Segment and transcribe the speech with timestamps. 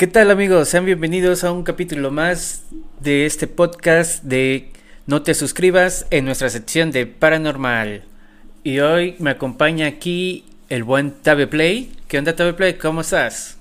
[0.00, 0.70] ¿Qué tal amigos?
[0.70, 2.64] Sean bienvenidos a un capítulo más
[3.00, 4.72] de este podcast de
[5.06, 8.04] No te suscribas en nuestra sección de Paranormal.
[8.64, 11.92] Y hoy me acompaña aquí el buen Tabe Play.
[12.08, 12.78] ¿Qué onda Tabe Play?
[12.78, 13.58] ¿Cómo estás?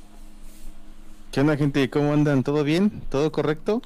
[1.34, 1.90] ¿Qué onda gente?
[1.90, 2.42] ¿Cómo andan?
[2.42, 3.02] ¿Todo bien?
[3.10, 3.82] ¿Todo correcto?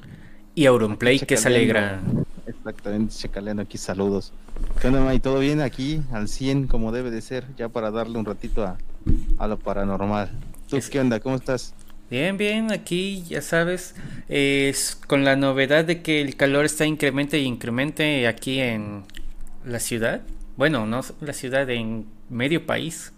[0.54, 2.02] Y Auronplay que se alegra.
[2.46, 4.32] Exactamente, checaleando aquí saludos.
[4.80, 5.18] ¿Qué onda May?
[5.18, 6.02] ¿Todo bien aquí?
[6.12, 8.78] Al 100 como debe de ser, ya para darle un ratito a,
[9.38, 10.30] a lo paranormal.
[10.68, 11.18] ¿Tú qué onda?
[11.18, 11.74] ¿Cómo estás?
[12.14, 13.96] Bien, bien, aquí ya sabes,
[14.28, 19.02] es con la novedad de que el calor está incremente y incremente aquí en
[19.64, 20.22] la ciudad.
[20.56, 23.12] Bueno, no la ciudad, en medio país.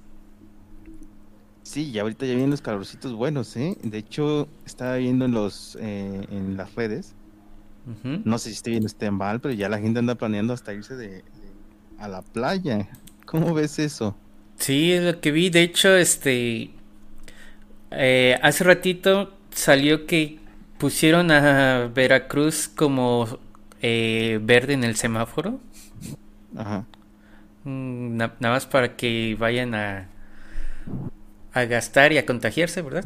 [1.63, 3.77] Sí, y ahorita ya vienen los calorcitos buenos, ¿eh?
[3.83, 7.15] De hecho, estaba viendo en los eh, en las redes.
[8.25, 10.73] No sé si esté bien o esté mal, pero ya la gente anda planeando hasta
[10.73, 11.23] irse de,
[11.99, 12.89] a la playa.
[13.27, 14.17] ¿Cómo ves eso?
[14.57, 15.51] Sí, es lo que vi.
[15.51, 16.71] De hecho, este
[17.91, 20.39] eh, hace ratito salió que
[20.79, 23.39] pusieron a Veracruz como
[23.83, 25.61] eh, verde en el semáforo.
[26.57, 26.87] Ajá.
[27.65, 30.09] Mm, nada más para que vayan a,
[31.53, 33.05] a gastar y a contagiarse, ¿verdad?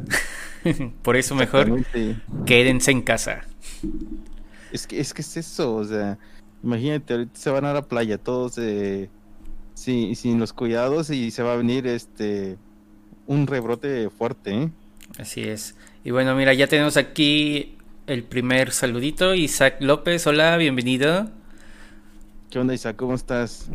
[1.01, 1.83] Por eso mejor
[2.45, 3.41] quédense en casa.
[4.71, 6.17] Es que, es que es eso, o sea,
[6.63, 9.09] imagínate, ahorita se van a la playa todos eh,
[9.73, 12.57] sin, sin los cuidados y se va a venir este
[13.31, 14.69] un rebrote fuerte, ¿eh?
[15.17, 15.75] Así es.
[16.03, 19.33] Y bueno, mira, ya tenemos aquí el primer saludito.
[19.33, 21.29] Isaac López, hola, bienvenido.
[22.49, 22.97] ¿Qué onda, Isaac?
[22.97, 23.69] ¿Cómo estás?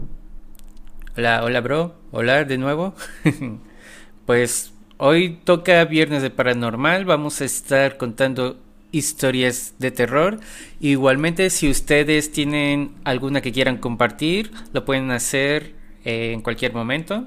[1.17, 1.95] Hola, hola, bro.
[2.11, 2.95] Hola de nuevo.
[4.27, 7.07] pues hoy toca Viernes de Paranormal.
[7.07, 8.61] Vamos a estar contando
[8.93, 10.39] historias de terror.
[10.81, 15.73] Igualmente, si ustedes tienen alguna que quieran compartir, lo pueden hacer
[16.05, 17.27] eh, en cualquier momento.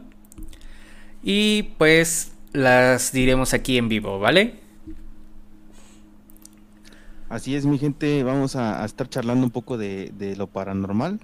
[1.24, 4.56] Y pues las diremos aquí en vivo, ¿vale?
[7.30, 11.20] Así es, mi gente, vamos a, estar charlando un poco de, lo paranormal.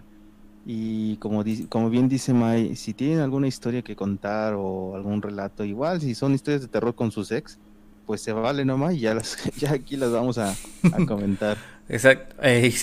[0.67, 5.63] Y como, como bien dice Mai, si tienen alguna historia que contar o algún relato,
[5.63, 7.59] igual, si son historias de terror con sus ex,
[8.05, 10.55] pues se vale nomás y ya, las, ya aquí las vamos a,
[11.07, 11.57] comentar.
[11.89, 12.35] Exacto.
[12.43, 12.73] Eh,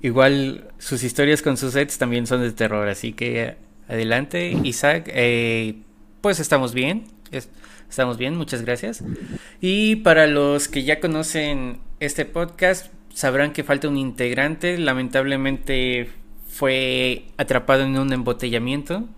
[0.00, 3.56] igual sus historias con sus ex también son de terror, así que
[3.88, 5.10] adelante, Isaac.
[5.12, 5.82] Eh,
[6.20, 7.04] pues estamos bien.
[7.88, 9.02] Estamos bien, muchas gracias.
[9.60, 14.78] Y para los que ya conocen este podcast, sabrán que falta un integrante.
[14.78, 16.10] Lamentablemente
[16.48, 19.08] fue atrapado en un embotellamiento.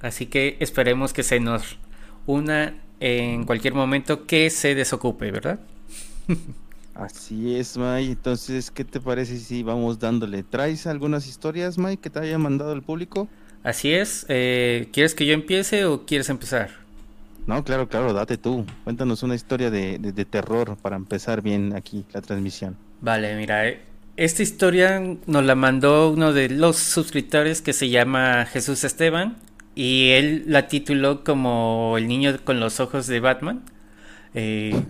[0.00, 1.78] Así que esperemos que se nos
[2.26, 5.60] una en cualquier momento que se desocupe, ¿verdad?
[6.94, 8.12] Así es, May.
[8.12, 10.42] Entonces, ¿qué te parece si vamos dándole?
[10.42, 13.28] ¿Traes algunas historias, May, que te haya mandado el público?
[13.62, 14.26] Así es.
[14.28, 16.80] Eh, ¿Quieres que yo empiece o quieres empezar?
[17.46, 18.64] No, claro, claro, date tú.
[18.84, 19.98] Cuéntanos una historia de,
[20.30, 22.76] terror para empezar bien aquí la transmisión.
[23.00, 23.80] Vale, mira, eh,
[24.16, 29.36] esta historia nos la mandó uno de los suscriptores que se llama Jesús Esteban
[29.74, 33.62] y él la tituló como El niño con los ojos de Batman.
[34.34, 34.80] Eh,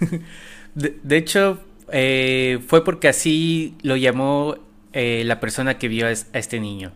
[0.74, 1.60] de, hecho,
[1.92, 4.56] eh, fue porque así lo llamó
[4.94, 6.92] la persona que vio a, este niño.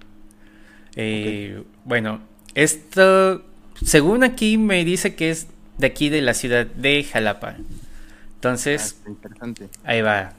[1.84, 2.20] Bueno,
[2.54, 3.42] esto
[3.84, 5.46] según aquí me dice que es
[5.78, 7.56] de aquí de la ciudad de Jalapa.
[8.34, 9.00] Entonces,
[9.40, 9.46] ah,
[9.84, 10.32] ahí va.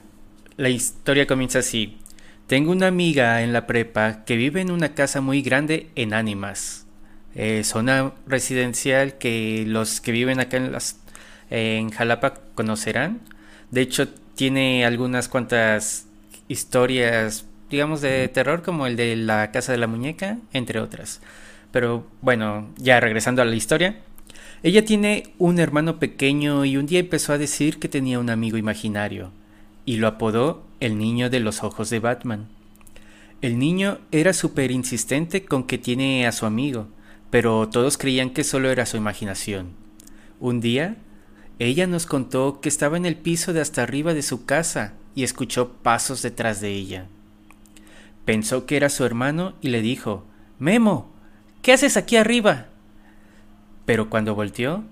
[0.56, 1.98] La historia comienza así.
[2.46, 6.86] Tengo una amiga en la prepa que vive en una casa muy grande en Ánimas,
[7.34, 10.98] eh, zona residencial que los que viven acá en, las,
[11.48, 13.20] en Jalapa conocerán.
[13.70, 16.06] De hecho, tiene algunas cuantas
[16.48, 21.20] historias, digamos, de terror, como el de la casa de la muñeca, entre otras.
[21.72, 24.00] Pero bueno, ya regresando a la historia.
[24.62, 28.58] Ella tiene un hermano pequeño y un día empezó a decir que tenía un amigo
[28.58, 29.32] imaginario,
[29.86, 32.48] y lo apodó el niño de los ojos de Batman.
[33.40, 36.88] El niño era súper insistente con que tiene a su amigo,
[37.30, 39.68] pero todos creían que solo era su imaginación.
[40.40, 40.96] Un día,
[41.58, 45.24] ella nos contó que estaba en el piso de hasta arriba de su casa y
[45.24, 47.06] escuchó pasos detrás de ella.
[48.24, 50.24] Pensó que era su hermano y le dijo,
[50.58, 51.10] Memo,
[51.62, 52.68] ¿Qué haces aquí arriba?
[53.84, 54.82] Pero cuando volteó,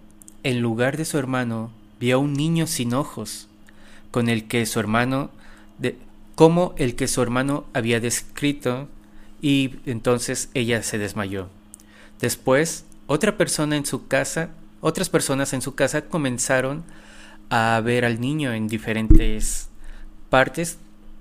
[0.43, 3.49] en lugar de su hermano, vio un niño sin ojos,
[4.11, 5.31] con el que su hermano,
[5.79, 5.97] de,
[6.35, 8.87] como el que su hermano había descrito,
[9.41, 11.49] y entonces ella se desmayó.
[12.21, 14.51] Después, otra persona en su casa,
[14.83, 16.85] otras personas en su casa comenzaron
[17.49, 19.71] a ver al niño en diferentes
[20.29, 20.77] partes,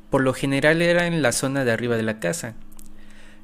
[0.09, 2.55] por lo general era en la zona de arriba de la casa.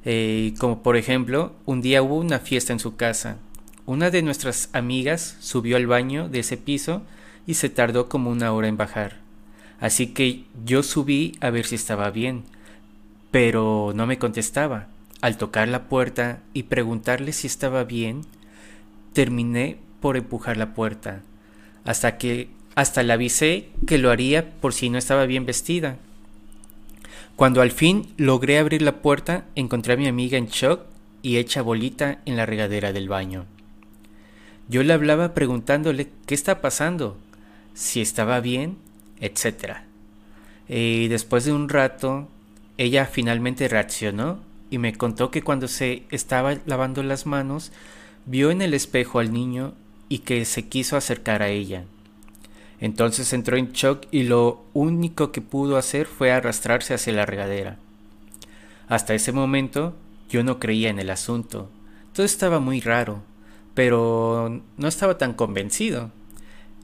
[0.04, 3.36] Eh, como por ejemplo, un día hubo una fiesta en su casa.
[3.86, 7.02] Una de nuestras amigas subió al baño de ese piso
[7.46, 9.18] y se tardó como una hora en bajar.
[9.80, 12.44] Así que yo subí a ver si estaba bien,
[13.30, 14.88] pero no me contestaba.
[15.20, 18.22] Al tocar la puerta y preguntarle si estaba bien,
[19.12, 21.22] terminé por empujar la puerta,
[21.84, 25.96] hasta que hasta le avisé que lo haría por si no estaba bien vestida.
[27.36, 30.82] Cuando al fin logré abrir la puerta, encontré a mi amiga en shock
[31.20, 33.46] y hecha bolita en la regadera del baño.
[34.68, 37.18] Yo le hablaba preguntándole qué está pasando,
[37.74, 38.78] si estaba bien,
[39.20, 39.78] etc.
[40.68, 42.28] Y después de un rato,
[42.78, 44.38] ella finalmente reaccionó
[44.70, 47.72] y me contó que cuando se estaba lavando las manos,
[48.26, 49.74] vio en el espejo al niño
[50.08, 51.84] y que se quiso acercar a ella.
[52.80, 57.78] Entonces entró en shock y lo único que pudo hacer fue arrastrarse hacia la regadera.
[58.88, 59.94] Hasta ese momento
[60.28, 61.70] yo no creía en el asunto.
[62.12, 63.22] Todo estaba muy raro,
[63.74, 66.10] pero no estaba tan convencido.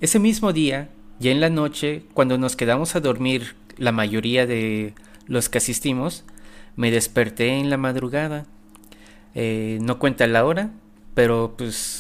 [0.00, 4.94] Ese mismo día, ya en la noche, cuando nos quedamos a dormir la mayoría de
[5.26, 6.24] los que asistimos,
[6.76, 8.46] me desperté en la madrugada.
[9.34, 10.70] Eh, no cuenta la hora,
[11.14, 11.99] pero pues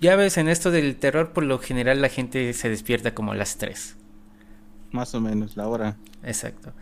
[0.00, 3.36] ya ves, en esto del terror, por lo general la gente se despierta como a
[3.36, 3.96] las 3.
[4.92, 5.96] Más o menos, la hora.
[6.24, 6.72] Exacto.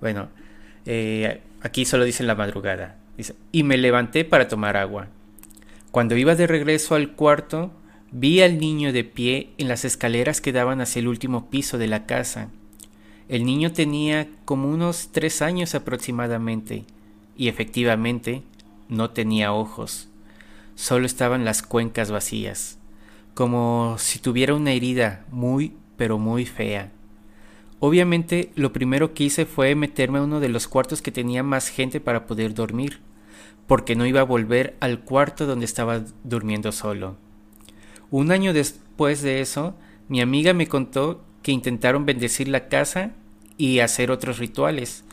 [0.00, 0.30] Bueno,
[0.86, 2.96] eh, aquí solo dice la madrugada.
[3.18, 5.08] Dice, y me levanté para tomar agua.
[5.90, 7.70] Cuando iba de regreso al cuarto,
[8.10, 11.88] vi al niño de pie en las escaleras que daban hacia el último piso de
[11.88, 12.48] la casa.
[13.28, 16.84] El niño tenía como unos tres años aproximadamente,
[17.36, 18.42] y efectivamente
[18.88, 20.08] no tenía ojos
[20.74, 22.78] solo estaban las cuencas vacías,
[23.34, 26.90] como si tuviera una herida muy, pero muy fea.
[27.80, 31.68] Obviamente lo primero que hice fue meterme a uno de los cuartos que tenía más
[31.68, 33.00] gente para poder dormir,
[33.66, 37.16] porque no iba a volver al cuarto donde estaba durmiendo solo.
[38.10, 39.74] Un año después de eso,
[40.08, 43.12] mi amiga me contó que intentaron bendecir la casa
[43.56, 45.04] y hacer otros rituales,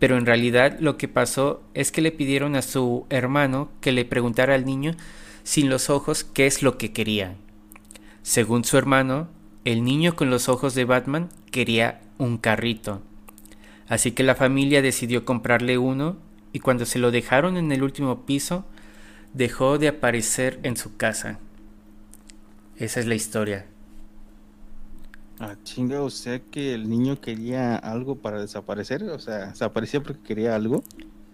[0.00, 4.04] pero en realidad lo que pasó es que le pidieron a su hermano que le
[4.04, 4.96] preguntara al niño
[5.44, 7.36] sin los ojos qué es lo que quería.
[8.22, 9.28] Según su hermano,
[9.64, 13.02] el niño con los ojos de Batman quería un carrito.
[13.88, 16.16] Así que la familia decidió comprarle uno
[16.52, 18.64] y cuando se lo dejaron en el último piso,
[19.34, 21.38] dejó de aparecer en su casa.
[22.76, 23.66] Esa es la historia.
[25.42, 30.20] Ah, chinga, o sea que el niño quería algo para desaparecer, o sea, desaparecía porque
[30.22, 30.84] quería algo.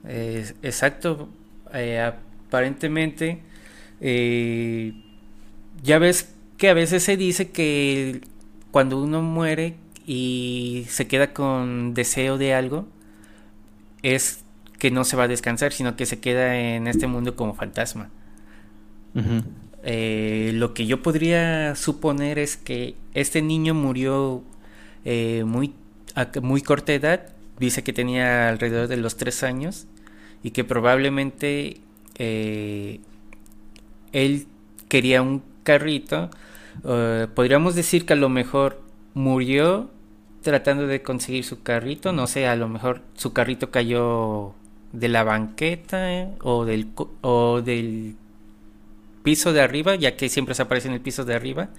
[0.04, 1.28] exacto,
[1.74, 3.42] eh, aparentemente,
[4.00, 4.92] eh,
[5.82, 8.20] ya ves que a veces se dice que
[8.70, 9.74] cuando uno muere
[10.06, 12.86] y se queda con deseo de algo,
[14.02, 14.44] es
[14.78, 18.10] que no se va a descansar, sino que se queda en este mundo como fantasma.
[19.88, 24.42] Eh, lo que yo podría suponer es que este niño murió
[25.04, 25.74] eh, muy,
[26.16, 27.28] a muy corta edad,
[27.60, 29.86] dice que tenía alrededor de los tres años
[30.42, 31.76] y que probablemente
[32.18, 32.98] eh,
[34.12, 34.48] él
[34.88, 36.30] quería un carrito.
[37.36, 38.82] podríamos decir que a lo mejor
[39.14, 39.90] murió
[40.42, 44.52] tratando de conseguir su carrito, no sé, a lo mejor su carrito cayó
[44.92, 46.88] de la banqueta o del
[47.20, 48.16] o del
[49.26, 51.70] piso de arriba, ya que siempre se aparece en el piso de arriba,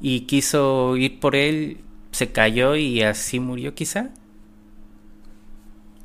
[0.00, 1.78] y quiso ir por él,
[2.12, 4.10] se cayó y así murió quizá.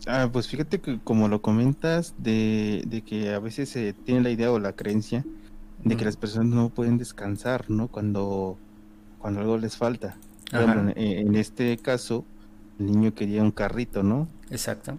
[0.08, 4.52] Ah, pues fíjate que como lo comentas, de, que a veces se tiene la idea
[4.52, 5.24] o la creencia
[5.84, 7.88] de que las personas no pueden descansar, ¿no?
[7.88, 8.58] Cuando,
[9.20, 10.18] cuando algo les falta.
[10.52, 12.26] en, este caso,
[12.80, 14.28] el niño quería un carrito, ¿no?
[14.50, 14.98] Exacto.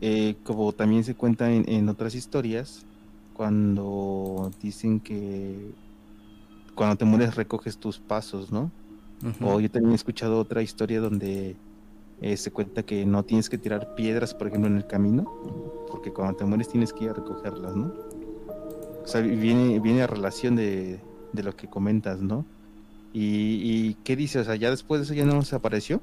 [0.00, 2.86] Eh, como también se cuenta en, en otras historias,
[3.36, 5.72] cuando dicen que
[6.74, 8.70] cuando te mueres recoges tus pasos, ¿no?
[9.42, 11.54] O yo también he escuchado otra historia donde
[12.22, 15.30] eh, se cuenta que no tienes que tirar piedras, por ejemplo, en el camino,
[15.90, 17.92] porque cuando te mueres tienes que ir a recogerlas, ¿no?
[19.04, 20.98] O sea, viene, viene a relación de,
[21.34, 22.46] lo que comentas, ¿no?
[23.12, 24.42] Y, qué dices?
[24.42, 26.00] O sea, ya después de eso ya no se apareció.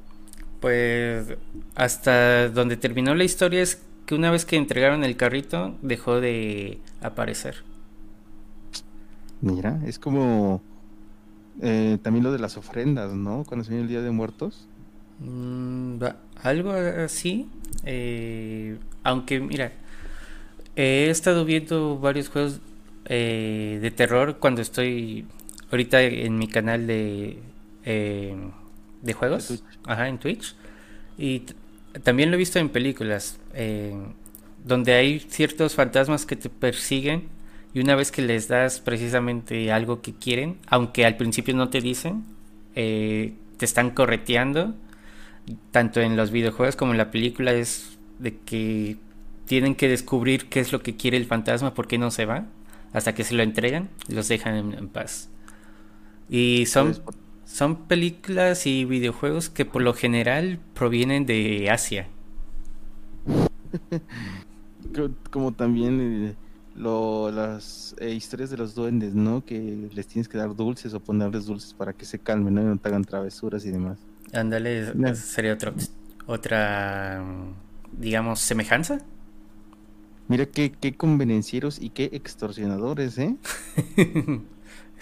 [0.60, 1.36] Pues
[1.76, 3.82] hasta donde terminó la historia es
[4.14, 7.64] que una vez que entregaron el carrito dejó de aparecer.
[9.42, 10.62] Mira, es como
[11.62, 13.44] eh, también lo de las ofrendas, ¿no?
[13.44, 14.68] Cuando se viene el Día de Muertos.
[15.20, 15.98] Mm,
[16.44, 17.50] algo así.
[17.86, 19.74] Eh, aunque, mira,
[20.76, 22.60] he estado viendo varios juegos
[23.06, 25.26] eh, de terror cuando estoy
[25.72, 27.40] ahorita en mi canal de,
[27.84, 29.64] de juegos.
[29.86, 30.56] Ajá, en Twitch.
[31.18, 31.44] Y
[32.02, 33.94] también lo he visto en películas, eh,
[34.64, 37.28] donde hay ciertos fantasmas que te persiguen
[37.74, 41.82] y una vez que les das precisamente algo que quieren, aunque al principio no te
[41.82, 42.24] dicen,
[42.76, 44.74] eh, te están correteando,
[45.72, 48.98] tanto en los videojuegos como en la película, es de que
[49.46, 52.46] tienen que descubrir qué es lo que quiere el fantasma, por qué no se va,
[52.94, 55.30] hasta que se lo entregan, los dejan en, paz.
[56.30, 62.08] Y son, pues, son películas y videojuegos que por lo general provienen de Asia.
[65.32, 66.36] Como también eh,
[66.76, 69.46] las eh, historias de los duendes, ¿no?
[69.46, 72.62] Que les tienes que dar dulces o ponerles dulces para que se calmen, ¿no?
[72.62, 74.00] Y no te hagan travesuras y demás.
[74.34, 75.58] Ándale, sería
[76.26, 77.24] otra,
[77.92, 79.00] digamos, semejanza.
[80.28, 83.36] Mira qué, qué convenencieros y qué extorsionadores, ¿eh?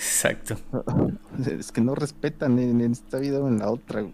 [0.02, 0.58] Exacto.
[1.46, 4.06] Es que no respetan en esta vida o en la otra.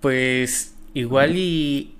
[0.00, 1.94] Pues igual y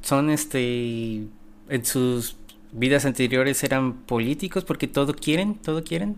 [0.00, 1.26] son este
[1.68, 2.36] en sus
[2.72, 6.16] vidas anteriores eran políticos porque todo quieren, todo quieren.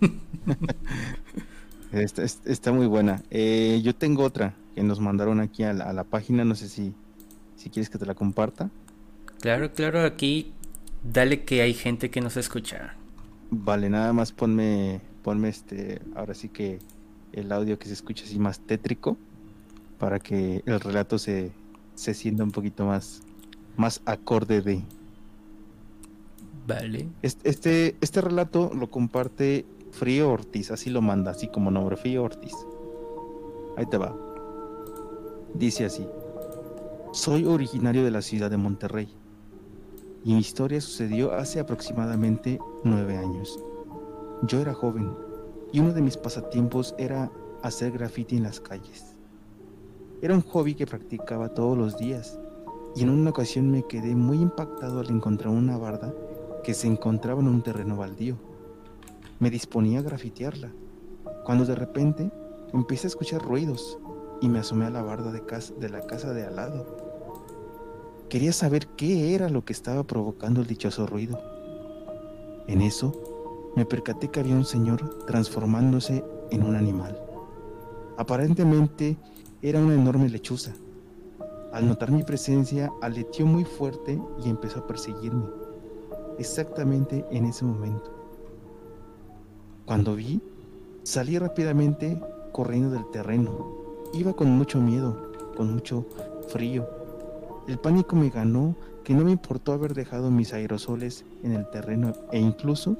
[1.92, 3.22] está, muy buena.
[3.30, 6.68] Eh, yo tengo otra que nos mandaron aquí a la, a la, página, no sé
[6.68, 6.92] si,
[7.56, 8.68] si quieres que te la comparta.
[9.40, 10.52] Claro, claro, aquí
[11.02, 12.96] dale que hay gente que nos escucha.
[13.56, 16.80] Vale, nada más ponme, ponme este, ahora sí que
[17.32, 19.16] el audio que se escucha así más tétrico
[19.98, 21.52] para que el relato se,
[21.94, 23.22] se sienta un poquito más,
[23.76, 24.82] más acorde de.
[26.66, 27.08] Vale.
[27.22, 32.54] Este, este, relato lo comparte Frío Ortiz, así lo manda, así como nombre, Frío Ortiz.
[33.76, 34.16] Ahí te va.
[35.54, 36.04] Dice así.
[37.12, 39.08] Soy originario de la ciudad de Monterrey
[40.24, 43.62] y mi historia sucedió hace aproximadamente nueve años.
[44.42, 45.14] Yo era joven
[45.70, 47.30] y uno de mis pasatiempos era
[47.62, 49.16] hacer graffiti en las calles.
[50.22, 52.38] Era un hobby que practicaba todos los días
[52.96, 56.14] y en una ocasión me quedé muy impactado al encontrar una barda
[56.62, 58.36] que se encontraba en un terreno baldío.
[59.40, 60.72] Me disponía a grafitearla,
[61.44, 62.30] cuando de repente
[62.72, 63.98] empecé a escuchar ruidos
[64.40, 65.42] y me asomé a la barda de,
[65.78, 67.03] de la casa de al lado.
[68.28, 71.40] Quería saber qué era lo que estaba provocando el dichoso ruido.
[72.66, 77.20] En eso, me percaté que había un señor transformándose en un animal.
[78.16, 79.16] Aparentemente
[79.62, 80.72] era una enorme lechuza.
[81.72, 85.46] Al notar mi presencia, aleteó muy fuerte y empezó a perseguirme,
[86.38, 88.10] exactamente en ese momento.
[89.84, 90.40] Cuando vi,
[91.02, 92.20] salí rápidamente
[92.52, 93.74] corriendo del terreno.
[94.14, 96.06] Iba con mucho miedo, con mucho
[96.48, 97.03] frío
[97.66, 102.12] el pánico me ganó que no me importó haber dejado mis aerosoles en el terreno
[102.30, 102.96] e incluso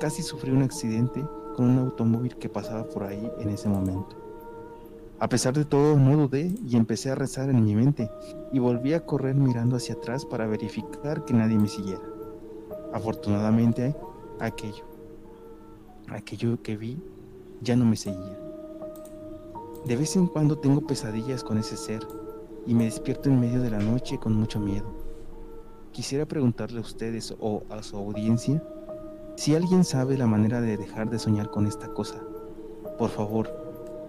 [0.00, 1.24] casi sufrí un accidente
[1.56, 4.16] con un automóvil que pasaba por ahí en ese momento.
[5.20, 8.10] A pesar de todo, no dudé y empecé a rezar en mi mente
[8.50, 12.02] y volví a correr mirando hacia atrás para verificar que nadie me siguiera.
[12.92, 13.94] Afortunadamente,
[14.40, 14.84] aquello,
[16.08, 16.98] aquello que vi,
[17.60, 18.36] ya no me seguía.
[19.84, 22.04] De vez en cuando tengo pesadillas con ese ser
[22.66, 24.86] y me despierto en medio de la noche con mucho miedo.
[25.92, 28.62] Quisiera preguntarle a ustedes o a su audiencia
[29.36, 32.20] si alguien sabe la manera de dejar de soñar con esta cosa.
[32.98, 33.50] Por favor,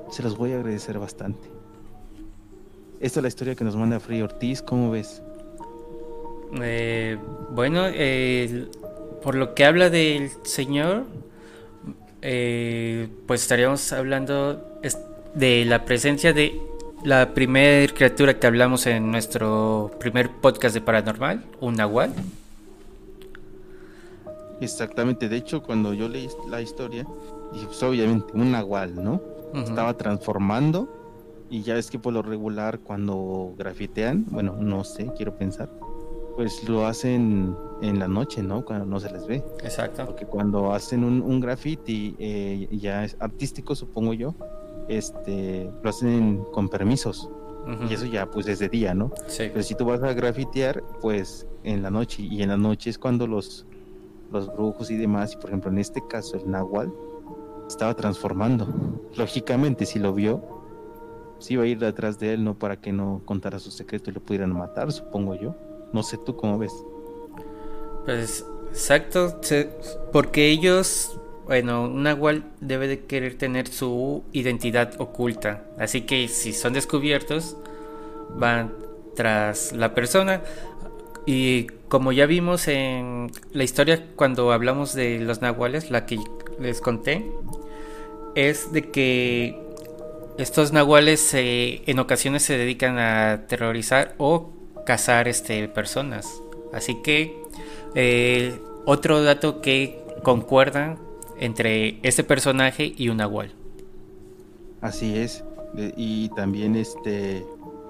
[0.10, 1.50] se los voy a agradecer bastante.
[3.00, 5.22] Esta es la historia que nos manda Free Ortiz, ¿cómo ves?
[6.62, 7.18] Eh,
[7.52, 7.86] bueno,
[9.22, 11.06] por lo que habla del señor,
[12.22, 14.80] eh, pues estaríamos hablando
[15.34, 16.62] de la presencia de
[17.04, 22.14] la primera criatura que hablamos en nuestro primer podcast de paranormal, un nahual.
[24.62, 27.06] Exactamente, de hecho cuando yo leí la historia,
[27.52, 29.22] dije, pues obviamente un nahual, ¿no?
[29.54, 30.88] Estaba transformando
[31.50, 35.70] y ya es que por lo regular cuando grafitean, bueno, no sé, quiero pensar,
[36.36, 38.64] pues lo hacen en la noche, ¿no?
[38.64, 39.44] Cuando no se les ve.
[39.62, 40.06] Exacto.
[40.06, 44.34] Porque cuando hacen un, un graffiti eh, ya es artístico, supongo yo,
[44.88, 47.30] este, lo hacen con permisos.
[47.90, 49.10] Y eso ya pues es de día, ¿no?
[49.38, 52.24] Pero si tú vas a grafitear, pues en la noche.
[52.24, 53.66] Y en la noche es cuando los,
[54.32, 56.92] los brujos y demás, y por ejemplo en este caso el Nahual,
[57.68, 58.68] estaba transformando.
[59.16, 60.42] Lógicamente, si lo vio,
[61.40, 64.14] sí iba a ir detrás de él, no para que no contara su secreto y
[64.14, 65.56] lo pudieran matar, supongo yo.
[65.94, 66.74] No sé tú cómo ves.
[68.06, 69.40] Pues exacto,
[70.12, 75.64] porque ellos bueno, un nahual debe de querer tener su identidad oculta.
[75.78, 77.58] Así que si son descubiertos,
[78.36, 78.72] van
[79.16, 80.42] tras la persona.
[81.26, 86.20] Y como ya vimos en la historia cuando hablamos de los nahuales, la que
[86.60, 87.26] les conté,
[88.36, 89.60] es de que
[90.38, 94.52] estos nahuales en ocasiones se dedican a terrorizar o
[94.86, 96.28] cazar este, personas.
[96.74, 97.38] Así que
[97.96, 100.98] eh, otro dato que concuerdan
[101.44, 103.52] entre ese personaje y un nahual.
[104.80, 105.44] Así es.
[105.98, 107.44] Y también este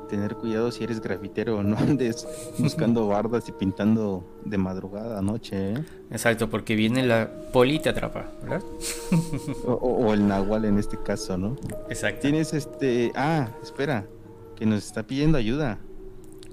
[0.09, 5.73] tener cuidado si eres grafitero, no andes buscando bardas y pintando de madrugada, noche.
[5.73, 5.85] ¿eh?
[6.09, 8.63] Exacto, porque viene la poli y te atrapa, ¿verdad?
[9.67, 11.55] o, el nahual en este caso, ¿no?
[11.89, 12.21] Exacto.
[12.21, 13.11] Tienes este.
[13.15, 14.07] Ah, espera,
[14.55, 15.77] que nos está pidiendo ayuda.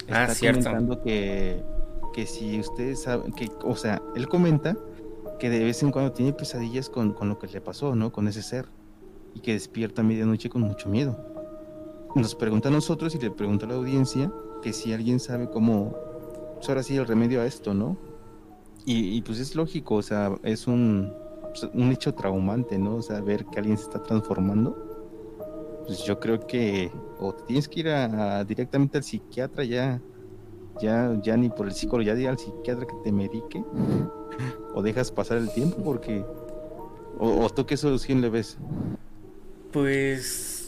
[0.09, 0.65] Ah, está ah, cierto.
[0.65, 1.63] comentando que,
[2.13, 4.77] que si ustedes saben, que, o sea, él comenta
[5.41, 8.13] que de vez en cuando tiene pesadillas con, con lo que le pasó, ¿no?
[8.13, 8.69] Con ese ser.
[9.35, 11.31] Y que despierta a medianoche con mucho miedo
[12.15, 14.33] nos pregunta a nosotros y le pregunta a la audiencia
[14.63, 15.95] que si alguien sabe cómo,
[16.57, 17.97] pues ahora sí, el remedio a esto, ¿no?
[18.87, 22.97] Y, pues es lógico, o sea, es un, pues, un hecho traumante, ¿no?
[22.97, 24.75] O sea, ver que alguien se está transformando.
[25.87, 30.01] Pues yo creo que o tienes que ir a, directamente al psiquiatra ya,
[30.81, 33.63] ya, ya ni por el psicólogo, ya di al psiquiatra que te medique,
[34.75, 36.25] o dejas pasar el tiempo porque,
[37.19, 37.77] o, o tú qué
[38.21, 38.57] le ves.
[39.73, 40.61] Pues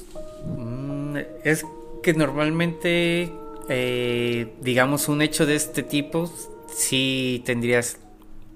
[0.57, 1.65] Mm, es
[2.03, 3.33] que normalmente,
[3.69, 6.33] eh, digamos, un hecho de este tipo
[6.69, 7.99] sí tendrías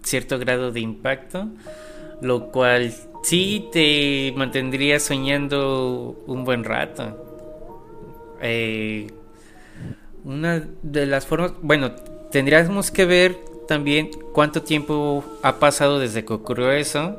[0.03, 1.49] cierto grado de impacto,
[2.21, 7.23] lo cual sí te mantendría soñando un buen rato.
[8.43, 9.09] Eh,
[10.25, 11.93] una de las formas, bueno,
[12.31, 17.17] tendríamos que ver también cuánto tiempo ha pasado desde que ocurrió eso,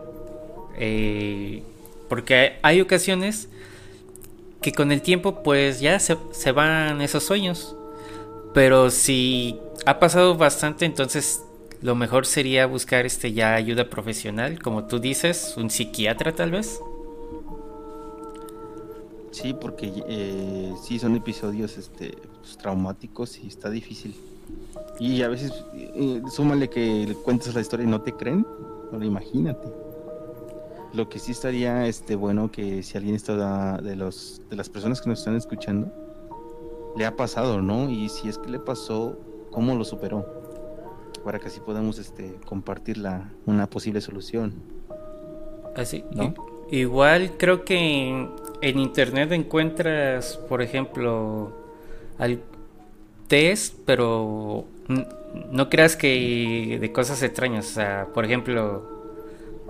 [0.78, 1.64] eh,
[2.10, 3.50] porque hay ocasiones
[4.62, 7.76] que con el tiempo pues ya se, van esos sueños.
[8.54, 11.44] Pero si ha pasado bastante, entonces
[11.82, 16.80] lo mejor sería buscar este ya ayuda profesional, como tú dices, un psiquiatra tal vez.
[19.32, 24.16] Sí, porque eh, sí son episodios este, pues, traumáticos y está difícil.
[25.00, 28.46] Y a veces, eh, súmale que le cuentas la historia y no te creen,
[28.92, 29.68] ahora imagínate.
[30.94, 35.02] Lo que sí estaría este bueno que si alguien está de los de las personas
[35.02, 35.92] que nos están escuchando
[36.98, 37.90] le ha pasado, ¿no?
[37.90, 39.20] Y si es que le pasó,
[39.52, 40.26] ¿cómo lo superó?
[41.24, 44.54] Para que así podamos este compartir la, una posible solución.
[45.76, 46.34] Así, ¿no?
[46.72, 48.10] Igual creo que
[48.62, 51.52] en, internet encuentras, por ejemplo,
[52.18, 52.42] al
[53.28, 54.66] test, pero
[55.52, 58.84] no creas que de cosas extrañas, o sea, por ejemplo,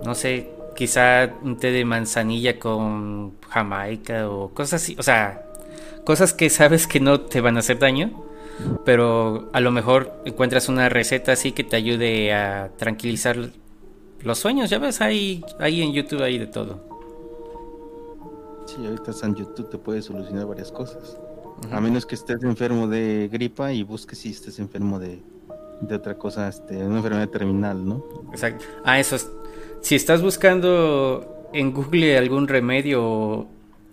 [0.04, 5.44] no sé, quizá un té de manzanilla con jamaica o cosas así, o sea,
[6.04, 8.24] cosas que sabes que no te van a hacer daño,
[8.84, 13.36] pero a lo mejor encuentras una receta así que te ayude a tranquilizar
[14.22, 16.80] los sueños, ya ves, ahí, ahí en YouTube hay de todo.
[18.66, 21.18] Sí, ahorita en YouTube te puede solucionar varias cosas.
[21.70, 25.20] A menos que estés enfermo de gripa y busques si estés enfermo de,
[25.80, 28.04] de otra cosa, este, una enfermedad terminal, ¿no?
[28.32, 28.64] Exacto.
[28.84, 29.28] Ah, eso es,
[29.80, 33.46] si estás buscando en Google algún remedio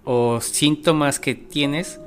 [0.04, 2.00] o, síntomas que tienes,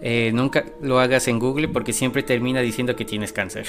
[0.00, 3.66] eh, nunca lo hagas en Google porque siempre termina diciendo que tienes cáncer.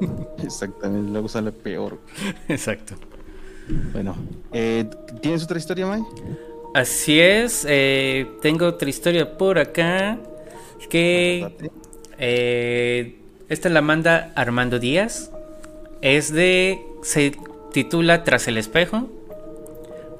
[0.42, 1.98] Exactamente, luego sale peor.
[2.48, 2.94] Exacto.
[3.92, 4.14] Bueno,
[4.52, 4.88] eh,
[5.20, 6.02] ¿tienes otra historia, May?
[6.74, 10.18] Así es, eh, tengo otra historia por acá
[10.88, 11.72] que
[13.48, 15.30] esta la manda Armando Díaz.
[16.02, 16.84] Es de
[17.72, 19.08] titula Tras el espejo,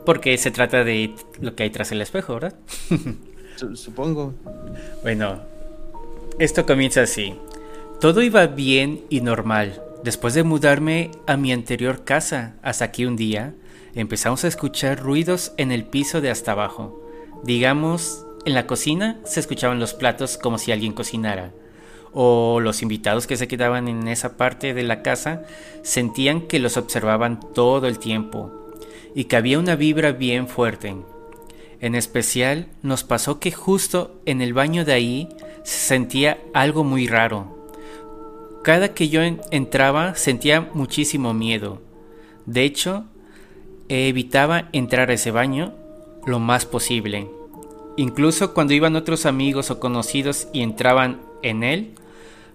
[0.05, 2.55] porque se trata de lo que hay tras el espejo, ¿verdad?
[3.75, 4.35] Supongo.
[5.03, 5.41] Bueno,
[6.39, 7.35] esto comienza así.
[8.01, 9.83] Todo iba bien y normal.
[10.05, 13.55] Después de mudarme a mi anterior casa, hasta que un día
[13.95, 17.03] empezamos a escuchar ruidos en el piso de hasta abajo.
[17.45, 21.53] Digamos, en la cocina se escuchaban los platos como si alguien cocinara
[22.13, 25.43] o los invitados que se quedaban en esa parte de la casa
[25.83, 28.73] sentían que los observaban todo el tiempo
[29.15, 30.97] y que había una vibra bien fuerte.
[31.81, 35.29] En especial nos pasó que justo en el baño de ahí
[35.65, 37.69] se sentía algo muy raro.
[38.63, 41.83] Cada que yo entraba sentía muchísimo miedo.
[42.47, 43.05] De hecho,
[43.89, 45.75] evitaba entrar a ese baño
[46.25, 47.36] lo más posible.
[47.97, 51.95] Incluso cuando iban otros amigos o conocidos y entraban en él,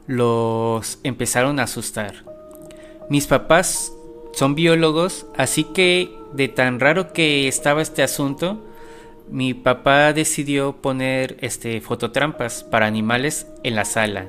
[0.07, 2.23] los empezaron a asustar.
[3.09, 3.91] Mis papás
[4.33, 8.61] son biólogos, así que de tan raro que estaba este asunto,
[9.29, 14.27] mi papá decidió poner este fototrampas para animales en la sala,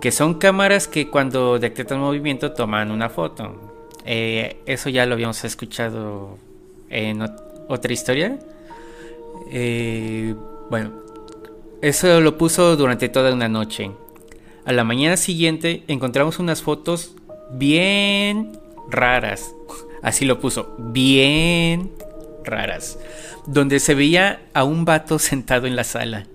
[0.00, 3.54] que son cámaras que cuando detectan movimiento toman una foto.
[4.04, 6.36] Eh, eso ya lo habíamos escuchado
[6.90, 7.22] en
[7.68, 8.38] otra historia.
[9.50, 10.34] Eh,
[10.70, 10.92] bueno,
[11.82, 13.90] eso lo puso durante toda una noche.
[14.64, 17.14] A la mañana siguiente encontramos unas fotos
[17.52, 19.54] bien raras.
[20.02, 21.92] Así lo puso, bien
[22.44, 22.98] raras,
[23.46, 26.26] donde se veía a un vato sentado en la sala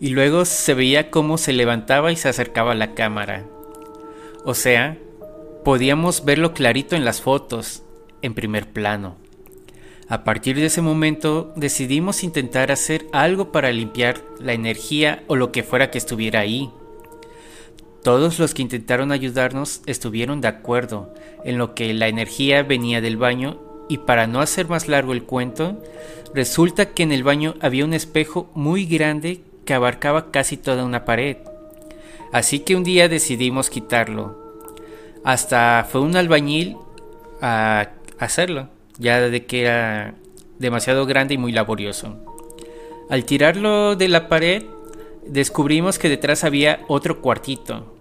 [0.00, 3.44] y luego se veía cómo se levantaba y se acercaba a la cámara.
[4.44, 4.98] O sea,
[5.64, 7.82] podíamos verlo clarito en las fotos,
[8.22, 9.16] en primer plano.
[10.08, 15.50] A partir de ese momento decidimos intentar hacer algo para limpiar la energía o lo
[15.50, 16.70] que fuera que estuviera ahí.
[18.04, 21.12] Todos los que intentaron ayudarnos estuvieron de acuerdo
[21.44, 25.24] en lo que la energía venía del baño y para no hacer más largo el
[25.24, 25.82] cuento,
[26.32, 31.04] resulta que en el baño había un espejo muy grande que abarcaba casi toda una
[31.04, 31.38] pared.
[32.32, 34.38] Así que un día decidimos quitarlo.
[35.24, 36.76] Hasta fue un albañil
[37.40, 40.14] a hacerlo, ya de que era
[40.58, 42.16] demasiado grande y muy laborioso.
[43.08, 44.64] Al tirarlo de la pared,
[45.26, 47.94] descubrimos que detrás había otro cuartito.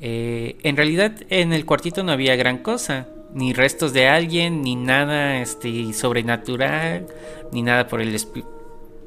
[0.00, 4.76] Eh, en realidad en el cuartito no había gran cosa, ni restos de alguien, ni
[4.76, 7.06] nada este, sobrenatural,
[7.52, 8.20] ni nada por el,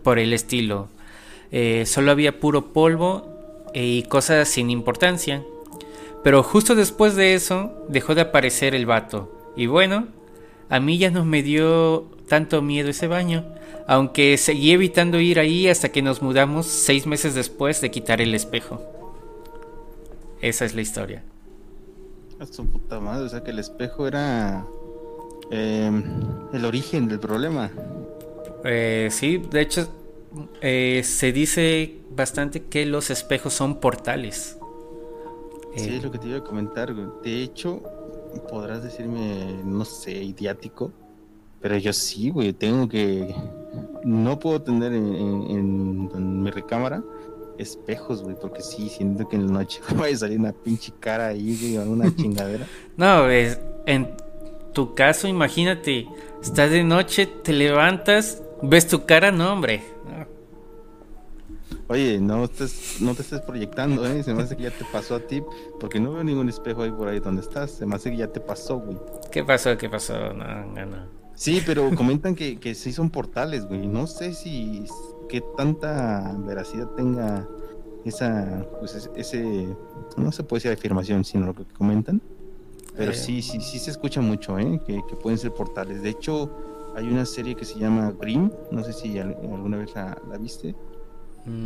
[0.03, 0.87] por el estilo.
[1.51, 5.43] Eh, solo había puro polvo y cosas sin importancia.
[6.23, 9.53] Pero justo después de eso dejó de aparecer el vato.
[9.55, 10.07] Y bueno,
[10.69, 13.45] a mí ya no me dio tanto miedo ese baño,
[13.87, 18.33] aunque seguí evitando ir ahí hasta que nos mudamos seis meses después de quitar el
[18.33, 18.81] espejo.
[20.41, 21.23] Esa es la historia.
[22.39, 24.65] A su puta madre, o sea que el espejo era
[25.51, 26.03] em,
[26.53, 27.71] el origen del problema.
[28.63, 29.87] Eh, sí, de hecho
[30.61, 34.57] eh, se dice bastante que los espejos son portales.
[35.75, 36.93] Sí, es lo que te iba a comentar.
[37.21, 37.81] De hecho,
[38.39, 40.91] podrás decirme, no sé, idiático,
[41.61, 43.33] pero yo sí, güey, tengo que...
[44.03, 47.03] No puedo tener en, mi recámara
[47.57, 51.27] espejos, güey, porque sí, siento que en la noche va a salir una pinche cara
[51.27, 52.67] ahí, güey, una chingadera.
[52.97, 54.09] no, es, en
[54.73, 56.07] tu caso, imagínate,
[56.41, 59.94] estás de noche, te levantas, ves tu cara, no, hombre,
[61.87, 64.23] Oye, no, no te estés proyectando, ¿eh?
[64.23, 65.43] Se me hace que ya te pasó a ti,
[65.79, 67.71] porque no veo ningún espejo ahí por ahí donde estás.
[67.71, 68.97] Se me hace que ya te pasó, güey.
[69.31, 69.77] ¿Qué pasó?
[69.77, 70.33] ¿Qué pasó?
[70.33, 70.97] No, no, no.
[71.35, 73.85] Sí, pero comentan que, que sí son portales, güey.
[73.85, 74.85] No sé si
[75.29, 77.47] qué tanta veracidad tenga
[78.03, 79.67] esa, pues ese,
[80.17, 82.19] no se puede decir afirmación, sino lo que comentan.
[82.97, 83.15] Pero eh.
[83.15, 84.81] sí, sí, sí se escucha mucho, ¿eh?
[84.87, 86.01] Que, que, pueden ser portales.
[86.01, 86.49] De hecho,
[86.95, 90.73] hay una serie que se llama Grimm, no sé si alguna vez la, la viste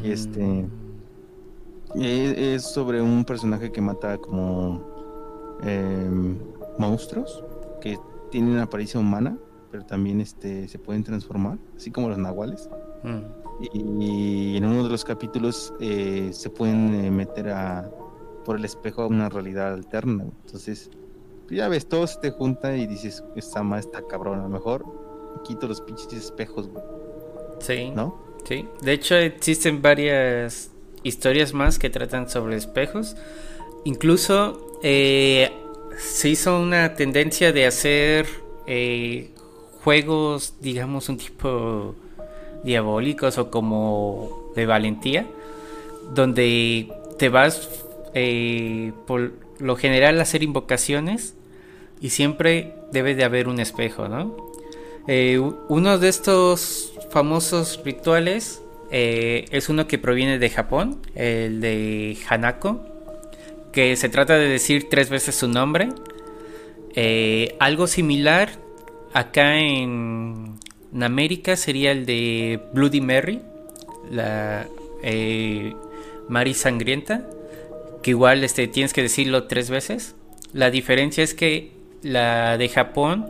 [0.03, 2.01] este mm.
[2.01, 6.37] es, sobre un personaje que mata como em,
[6.77, 7.43] monstruos
[7.81, 7.97] que
[8.31, 9.37] tienen apariencia humana,
[9.71, 12.69] pero también este se pueden transformar, así como los nahuales.
[13.03, 13.39] Mm.
[13.73, 17.89] Y, en uno de los capítulos eh, se pueden eh, meter a
[18.45, 20.23] por el espejo a una realidad alterna.
[20.45, 20.89] Entonces,
[21.49, 24.85] ya ves, todo se te junta y dices, esta más está cabrón, a lo mejor
[25.43, 26.69] quito los pinches espejos,
[27.59, 27.91] Sí.
[27.93, 28.28] ¿No?
[28.45, 30.71] Sí, de hecho existen varias
[31.03, 33.15] historias más que tratan sobre espejos.
[33.85, 35.51] Incluso eh,
[35.97, 38.27] se hizo una tendencia de hacer
[38.67, 39.31] eh,
[39.83, 41.95] juegos, digamos, un tipo
[42.63, 45.25] diabólicos o como de valentía,
[46.13, 47.69] donde te vas
[48.13, 51.35] eh, por lo general a hacer invocaciones
[52.01, 54.49] y siempre debe de haber un espejo, ¿no?
[55.69, 62.83] uno de estos famosos rituales eh, es uno que proviene de Japón, el de Hanako,
[63.71, 65.89] que se trata de decir tres veces su nombre.
[66.95, 68.49] Eh, algo similar
[69.13, 70.57] acá en,
[70.99, 73.41] América sería el de Bloody Mary,
[74.09, 74.65] la
[75.03, 75.75] eh,
[76.27, 77.27] Mary Sangrienta,
[78.01, 80.15] que igual este, tienes que decirlo tres veces.
[80.51, 83.27] La diferencia es que la de Japón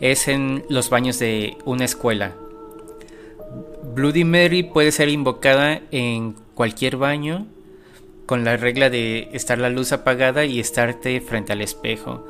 [0.00, 2.36] es en los baños de una escuela.
[3.82, 7.46] Bloody Mary puede ser invocada en cualquier baño
[8.26, 12.24] con la regla de estar la luz apagada y estarte frente al espejo.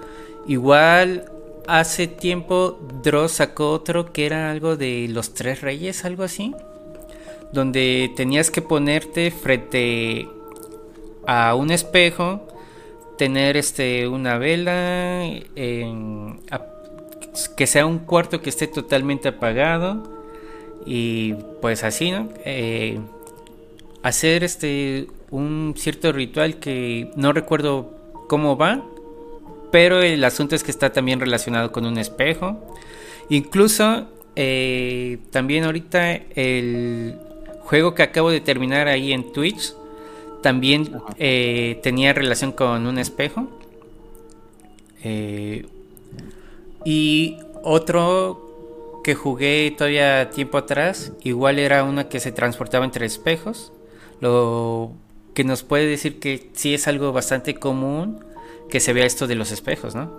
[0.47, 1.31] Igual
[1.67, 6.55] hace tiempo Dross sacó otro que era algo de los tres reyes, algo así,
[7.53, 10.27] donde tenías que ponerte frente
[11.27, 12.49] a un espejo,
[13.19, 15.29] tener este una vela,
[17.57, 20.20] que sea un cuarto que esté totalmente apagado
[20.87, 22.29] y pues así, ¿no?
[22.45, 22.99] Eh,
[24.03, 27.95] hacer este un cierto ritual que no recuerdo
[28.29, 28.85] cómo va,
[29.71, 32.59] pero el asunto es que está también relacionado con un espejo.
[33.29, 37.17] Incluso eh, también ahorita el
[37.61, 39.75] juego que acabo de terminar ahí en Twitch
[40.43, 43.49] también eh, tenía relación con un espejo.
[46.85, 48.50] y otro
[49.03, 53.73] que jugué todavía tiempo atrás, igual era una que se transportaba entre espejos,
[54.21, 54.93] lo
[55.35, 58.25] que nos puede decir que sí es algo bastante común
[58.69, 60.13] que se vea esto de los espejos, ¿no?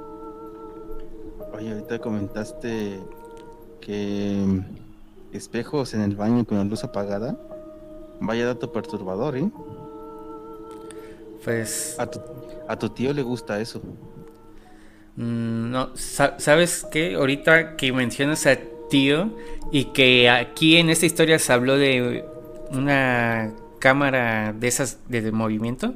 [1.54, 3.00] Oye, ahorita comentaste
[3.80, 4.60] que mm,
[5.34, 7.38] espejos en el baño con la luz apagada.
[8.20, 9.50] Vaya dato perturbador, ¿eh?
[11.44, 11.96] Pues...
[12.00, 12.20] A tu,
[12.68, 13.82] a tu tío le gusta eso.
[15.16, 17.16] Mm, no, ¿sabes qué?
[17.16, 18.58] Ahorita que mencionas a
[18.90, 19.32] tío
[19.72, 22.26] y que aquí en esta historia se habló de
[22.72, 25.96] una cámara de esas de, movimiento.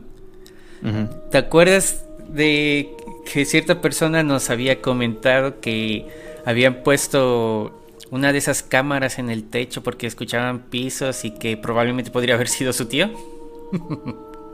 [1.32, 2.95] ¿Te acuerdas de
[3.32, 6.08] que cierta persona nos había comentado que
[6.45, 12.12] habían puesto una de esas cámaras en el techo porque escuchaban pisos y que probablemente
[12.12, 13.10] podría haber sido su tío?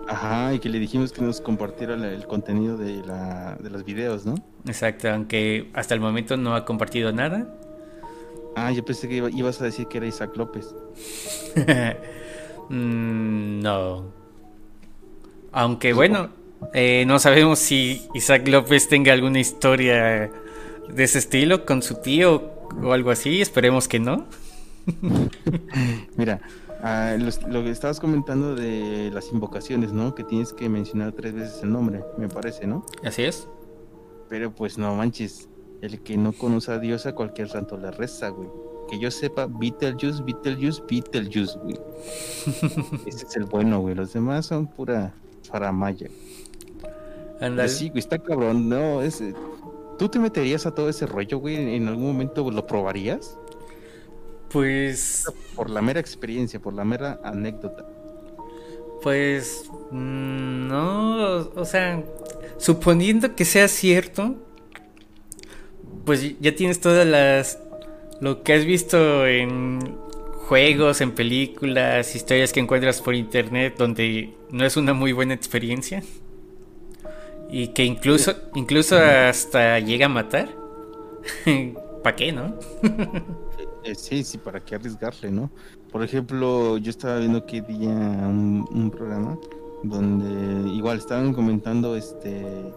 [0.08, 4.26] Ajá, y que le dijimos que nos compartiera el contenido de, la, de los videos,
[4.26, 4.36] ¿no?
[4.66, 7.48] Exacto, aunque hasta el momento no ha compartido nada.
[8.56, 10.74] Ah, yo pensé que ibas a decir que era Isaac López.
[12.70, 14.14] Mm, no.
[15.52, 16.30] Aunque bueno,
[16.74, 20.32] eh, no sabemos si Isaac López tenga alguna historia
[20.88, 22.50] de ese estilo con su tío
[22.82, 23.42] o algo así.
[23.42, 24.26] Esperemos que no.
[26.16, 26.40] Mira,
[26.84, 30.16] Ah, lo, que estabas comentando de las invocaciones, ¿no?
[30.16, 32.84] Que tienes que mencionar tres veces el nombre, me parece, ¿no?
[33.04, 33.48] Así es.
[34.32, 35.50] Pero pues no manches,
[35.82, 38.48] el que no conoce a Dios a cualquier santo le reza, güey.
[38.90, 41.78] Que yo sepa, Beetlejuice, Beetlejuice, Beetlejuice, güey.
[43.06, 43.94] Ese es el bueno, güey.
[43.94, 45.14] Los demás son pura
[45.44, 46.08] faramaya.
[47.42, 47.68] Andale.
[47.68, 48.70] Sí, güey, está cabrón.
[48.70, 49.36] No, ese...
[50.00, 51.76] ¿Tú te meterías a todo ese rollo, güey?
[51.76, 53.38] ¿En algún momento lo probarías?
[54.50, 55.26] Pues.
[55.58, 57.86] Por la mera experiencia, por la mera anécdota.
[59.04, 59.70] Pues.
[59.92, 62.02] Mm, no, o sea,
[62.62, 64.36] suponiendo que sea cierto,
[66.06, 67.60] pues ya tienes todas las.
[68.22, 69.98] Lo que has visto en
[70.48, 76.04] juegos, en películas, historias que encuentras por internet, donde no es una muy buena experiencia.
[77.50, 80.50] Y que incluso, incluso hasta llega a matar.
[82.04, 82.58] ¿Para qué, no?
[83.84, 85.50] Eh, sí, sí, ¿para qué arriesgarle, no?
[85.92, 89.40] Por ejemplo, yo estaba viendo que día un, programa
[89.84, 92.74] donde igual estaban comentando, este,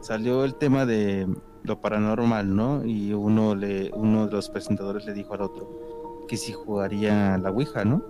[0.00, 1.26] salió el tema de
[1.62, 2.84] lo paranormal, ¿no?
[2.84, 7.50] Y uno le, uno de los presentadores le dijo al otro que si jugaría la
[7.50, 8.02] Ouija, ¿no?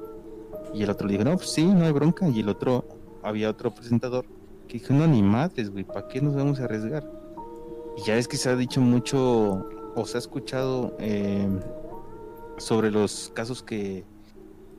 [0.73, 2.29] Y el otro le dijo, no, pues sí, no hay bronca.
[2.29, 2.85] Y el otro,
[3.23, 4.27] había otro presentador
[4.67, 7.09] que dijo, no, ni madres, güey, ¿para qué nos vamos a arriesgar?
[7.97, 11.49] Y ya es que se ha dicho mucho, o se ha escuchado eh,
[12.57, 14.05] sobre los casos que,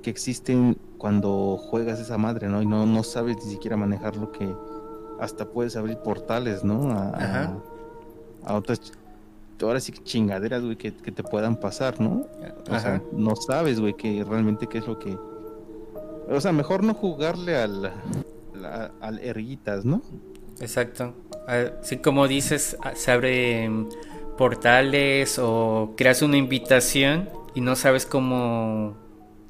[0.05, 2.61] que existen cuando juegas esa madre, ¿no?
[2.61, 4.47] Y no, no sabes ni siquiera manejar lo que
[5.19, 6.91] hasta puedes abrir portales, ¿no?
[6.91, 7.55] A,
[8.45, 8.79] a, otras
[9.63, 12.27] ahora sí que chingaderas, güey, que, te puedan pasar, ¿no?
[12.69, 15.17] O sea, no sabes, güey, que realmente qué es lo que...
[16.29, 17.91] O sea, mejor no jugarle al,
[19.01, 20.03] al erguitas, ¿no?
[20.59, 21.15] Exacto.
[21.47, 23.89] Así como dices, se abren
[24.37, 29.03] portales o creas una invitación y no sabes cómo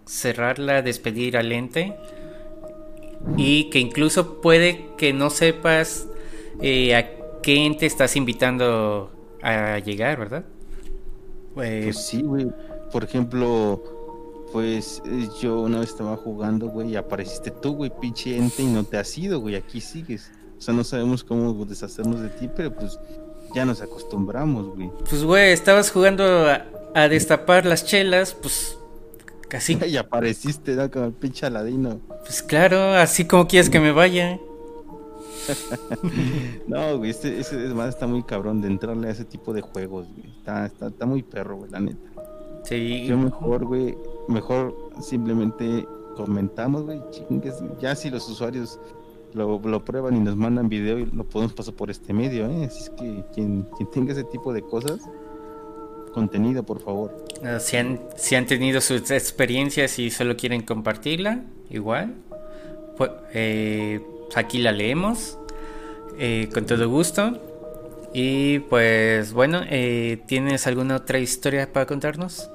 [0.06, 1.96] cerrarla, despedir al ente
[3.38, 6.08] y que incluso puede que no sepas
[6.62, 10.46] eh, a qué ente estás invitando a llegar, ¿verdad?
[11.54, 12.48] Pues sí, güey.
[12.91, 13.82] Por ejemplo,
[14.52, 18.68] pues eh, yo una vez estaba jugando, güey, y apareciste tú, güey, pinche ente, y
[18.68, 20.32] no te has ido, güey, aquí sigues.
[20.58, 23.00] O sea, no sabemos cómo deshacernos de ti, pero pues
[23.54, 24.89] ya nos acostumbramos, güey.
[25.10, 28.78] Pues, güey, estabas jugando a, a destapar las chelas, pues
[29.56, 29.78] casi.
[29.88, 30.89] Y apareciste, ¿no?
[30.91, 32.00] Como el pinche aladino.
[32.22, 34.39] Pues claro, así como quieres que me vaya.
[36.68, 40.08] no, güey, ese, ese más está muy cabrón de entrarle a ese tipo de juegos,
[40.15, 40.30] güey.
[40.38, 42.10] Está, está, está muy perro, güey, la neta.
[42.63, 43.06] Sí.
[43.06, 43.96] Yo mejor, güey,
[44.28, 47.63] mejor simplemente comentamos, güey, chingues.
[47.80, 48.80] Ya si los usuarios
[49.34, 52.65] lo, lo, prueban y nos mandan video y lo podemos pasar por este medio, ¿eh?
[52.65, 55.02] Así es que quien, quien tenga ese tipo de cosas,
[56.15, 57.28] contenido, por favor.
[57.43, 62.15] Ah, si han, si han tenido sus experiencias y solo quieren compartirla, igual,
[62.97, 64.01] pues, eh,
[64.34, 65.38] aquí la leemos
[66.17, 67.38] eh, con todo gusto.
[68.13, 72.49] Y pues bueno, eh, ¿tienes alguna otra historia para contarnos?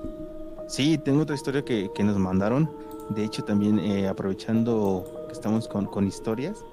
[0.67, 2.71] Sí, tengo otra historia que, que nos mandaron.
[3.11, 6.65] De hecho, también aprovechando que estamos con, con historias,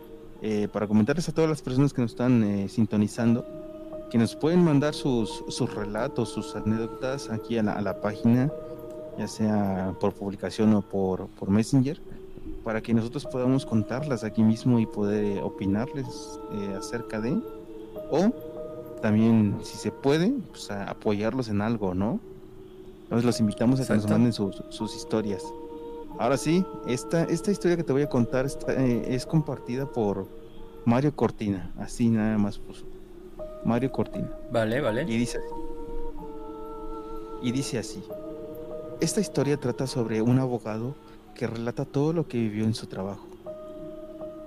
[0.72, 3.44] para comentarles a todas las personas que nos están sintonizando,
[4.10, 8.52] que nos pueden mandar sus, sus relatos, sus anécdotas aquí a la, a la, página,
[9.18, 12.00] ya sea por publicación o por, por Messenger,
[12.64, 17.40] para que nosotros podamos contarlas aquí mismo y poder opinarles eh, acerca de,
[18.12, 18.32] o
[19.02, 22.20] también, si se puede, pues apoyarlos en algo, ¿no?
[23.04, 25.44] Entonces los invitamos a que nos manden sus historias.
[26.20, 30.28] Ahora sí, esta, esta historia que te voy a contar eh, es compartida por
[30.84, 32.86] Mario Cortina, así nada más puso.
[33.64, 34.30] Mario Cortina.
[34.52, 35.04] Vale, vale.
[35.04, 35.40] Y dice,
[37.42, 38.04] y dice así.
[39.00, 40.96] Esta historia trata sobre un abogado
[41.36, 43.28] que relata todo lo que vivió en su trabajo.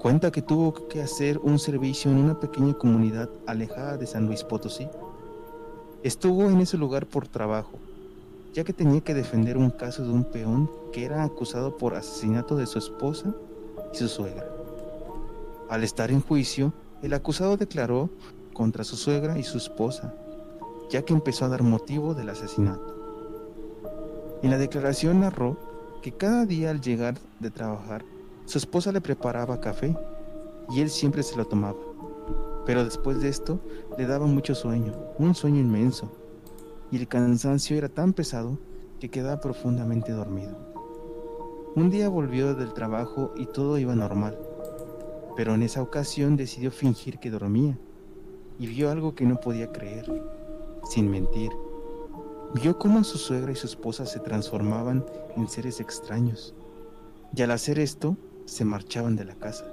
[0.01, 4.43] Cuenta que tuvo que hacer un servicio en una pequeña comunidad alejada de San Luis
[4.43, 4.89] Potosí.
[6.03, 7.79] Estuvo en ese lugar por trabajo,
[8.55, 12.57] ya que tenía que defender un caso de un peón que era acusado por asesinato
[12.57, 13.35] de su esposa
[13.93, 14.49] y su suegra.
[15.69, 18.11] Al estar en juicio, el acusado declaró
[18.61, 20.13] contra su suegra y su esposa,
[20.91, 22.95] ya que empezó a dar motivo del asesinato.
[24.43, 25.57] En la declaración narró
[26.03, 28.05] que cada día al llegar de trabajar,
[28.45, 29.97] su esposa le preparaba café
[30.69, 31.79] y él siempre se lo tomaba.
[32.67, 33.61] Pero después de esto
[33.97, 36.13] le daba mucho sueño, un sueño inmenso,
[36.91, 38.59] y el cansancio era tan pesado
[39.01, 40.55] que quedaba profundamente dormido.
[41.77, 44.39] Un día volvió del trabajo y todo iba normal,
[45.35, 47.79] pero en esa ocasión decidió fingir que dormía
[48.61, 50.05] y vio algo que no podía creer,
[50.85, 51.51] sin mentir.
[52.53, 55.03] Vio cómo su suegra y su esposa se transformaban
[55.35, 56.55] en seres extraños,
[57.35, 59.65] y al hacer esto se marchaban de la casa.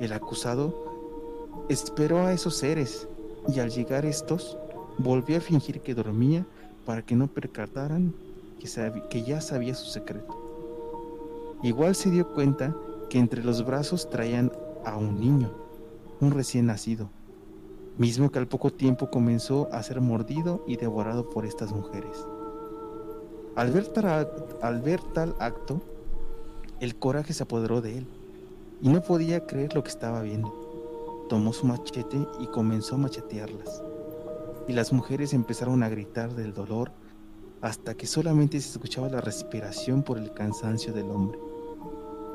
[0.00, 3.08] El acusado esperó a esos seres
[3.46, 4.56] y al llegar estos
[4.96, 6.46] volvió a fingir que dormía
[6.86, 8.14] para que no percataran
[8.58, 8.68] que,
[9.10, 11.58] que ya sabía su secreto.
[11.62, 12.74] Igual se dio cuenta
[13.10, 14.50] que entre los brazos traían
[14.86, 15.50] a un niño,
[16.20, 17.10] un recién nacido,
[17.98, 22.26] mismo que al poco tiempo comenzó a ser mordido y devorado por estas mujeres.
[23.54, 23.86] Al ver,
[25.12, 25.82] tal, acto,
[26.80, 28.06] el coraje se apoderó de él
[28.80, 31.26] y no podía creer lo que estaba viendo.
[31.28, 33.82] Tomó su machete y comenzó a machetearlas.
[34.68, 36.92] Y las mujeres empezaron a gritar del dolor
[37.60, 41.38] hasta que solamente se escuchaba la respiración por el cansancio del hombre.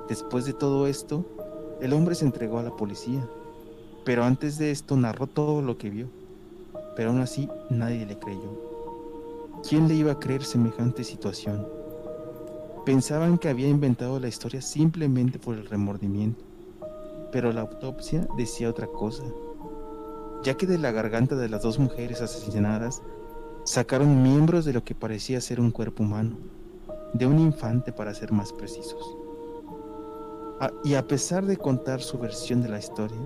[0.07, 1.25] Después de todo esto,
[1.81, 3.27] el hombre se entregó a la policía,
[4.07, 6.07] pero antes de esto narró todo lo que vio,
[6.95, 9.59] pero aún así nadie le creyó.
[9.67, 11.67] ¿Quién le iba a creer semejante situación?
[12.85, 16.41] Pensaban que había inventado la historia simplemente por el remordimiento,
[17.33, 19.25] pero la autopsia decía otra cosa,
[20.41, 23.01] ya que de la garganta de las dos mujeres asesinadas
[23.65, 26.37] sacaron miembros de lo que parecía ser un cuerpo humano,
[27.13, 29.17] de un infante para ser más precisos.
[30.61, 33.19] Ah, y a pesar de contar su versión de la historia,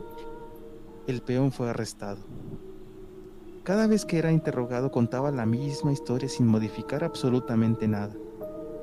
[1.08, 2.20] el peón fue arrestado.
[3.64, 8.14] Cada vez que era interrogado contaba la misma historia sin modificar absolutamente nada.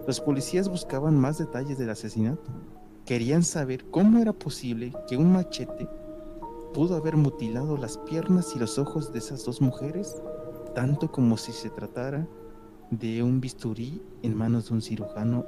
[0.07, 2.50] Los policías buscaban más detalles del asesinato.
[3.04, 5.88] Querían saber cómo era posible que un machete
[6.72, 10.22] pudo haber mutilado las piernas y los ojos de esas dos mujeres,
[10.74, 12.28] tanto como si se tratara
[12.90, 15.44] de un bisturí en manos de un cirujano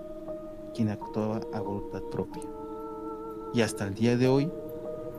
[0.74, 2.42] quien actuaba a voluntad propia
[3.52, 4.50] y hasta el día de hoy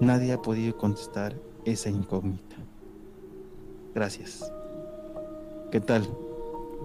[0.01, 2.57] nadie ha podido contestar esa incógnita.
[3.95, 4.51] Gracias.
[5.71, 6.03] ¿Qué tal?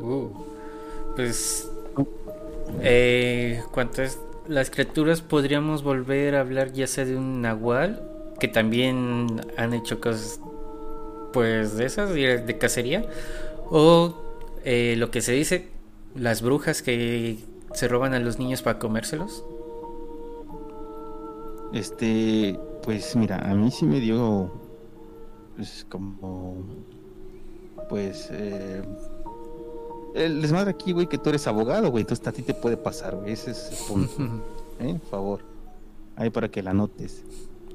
[0.01, 0.29] Uh,
[1.17, 1.69] pues,
[2.83, 3.89] eh, a
[4.49, 9.99] las criaturas, podríamos volver a hablar ya sea de un nahual, que también han hecho
[10.01, 10.41] cosas,
[11.33, 13.07] pues, de esas, de cacería,
[13.71, 14.15] o
[14.65, 15.69] eh, lo que se dice,
[16.15, 17.39] las brujas que
[17.73, 19.43] se roban a los niños para comérselos.
[21.73, 24.49] Este, pues mira, a mí sí me dio,
[25.57, 26.55] pues como,
[27.89, 28.81] pues, eh,
[30.15, 33.17] el desmadre aquí, güey, que tú eres abogado, güey, entonces a ti te puede pasar,
[33.17, 34.45] güey, ese es el punto,
[34.79, 34.95] ¿eh?
[35.01, 35.41] Por favor,
[36.15, 37.25] ahí para que la notes.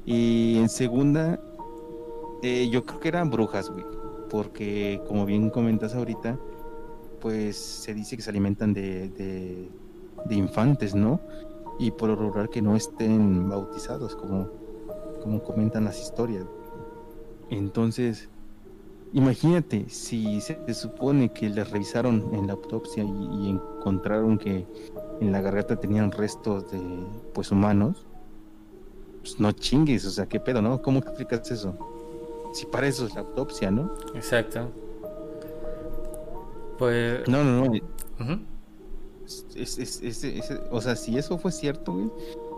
[0.06, 1.38] Y en segunda,
[2.42, 3.84] eh, yo creo que eran brujas, güey,
[4.30, 6.38] porque como bien comentas ahorita,
[7.20, 9.68] pues se dice que se alimentan de, de,
[10.24, 11.20] de infantes, ¿no?
[11.78, 14.61] y por lograr que no estén bautizados como,
[15.22, 16.44] como comentan las historias.
[17.50, 18.28] Entonces,
[19.12, 24.66] imagínate, si se supone que les revisaron en la autopsia y, encontraron que
[25.20, 26.80] en la garganta tenían restos de
[27.34, 28.06] pues humanos,
[29.20, 30.80] pues no chingues, o sea, qué pedo, ¿no?
[30.82, 31.76] ¿Cómo explicas eso?
[32.52, 33.94] Si para eso es la autopsia, ¿no?
[34.14, 34.68] Exacto.
[36.78, 37.26] Pues.
[37.28, 38.52] No, no, no
[40.70, 42.10] o sea, si eso fue cierto, güey,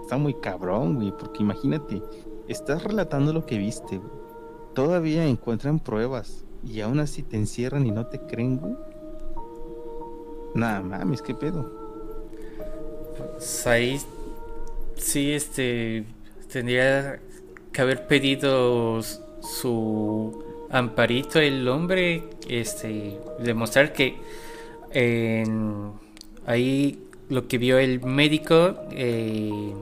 [0.03, 2.03] está muy cabrón, güey, porque imagínate,
[2.49, 4.01] estás relatando lo que viste,
[4.75, 8.75] Todavía encuentran pruebas y aún así te encierran y no te creen, güey.
[10.57, 11.71] Nada mames, qué pedo.
[13.17, 14.01] Pues ahí
[14.97, 16.05] sí, este,
[16.53, 17.21] tendría
[17.73, 19.01] que haber pedido
[19.41, 24.17] su amparito el hombre, este, demostrar que
[26.47, 29.73] ahí lo que vio el médico eh,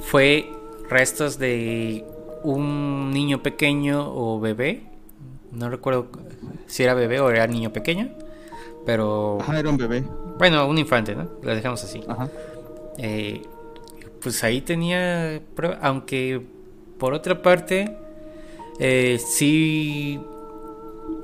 [0.00, 0.57] fue
[0.88, 2.04] restos de
[2.42, 4.82] un niño pequeño o bebé.
[5.52, 6.08] No recuerdo
[6.66, 8.10] si era bebé o era niño pequeño.
[8.86, 9.38] Pero.
[9.40, 10.04] Ajá, era un bebé.
[10.38, 11.28] Bueno, un infante, ¿no?
[11.42, 12.00] Lo dejamos así.
[12.06, 12.28] Ajá.
[12.96, 13.42] Eh,
[14.20, 15.78] pues ahí tenía prueba.
[15.82, 16.40] Aunque
[16.98, 17.96] por otra parte,
[18.78, 20.20] eh, sí.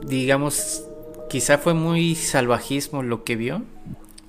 [0.07, 0.85] Digamos,
[1.31, 3.63] quizá fue muy salvajismo lo que vio.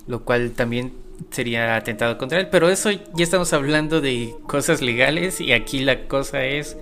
[0.06, 0.92] Lo cual también
[1.30, 2.48] sería atentado contra él.
[2.50, 5.40] Pero eso ya estamos hablando de cosas legales.
[5.40, 6.76] Y aquí la cosa es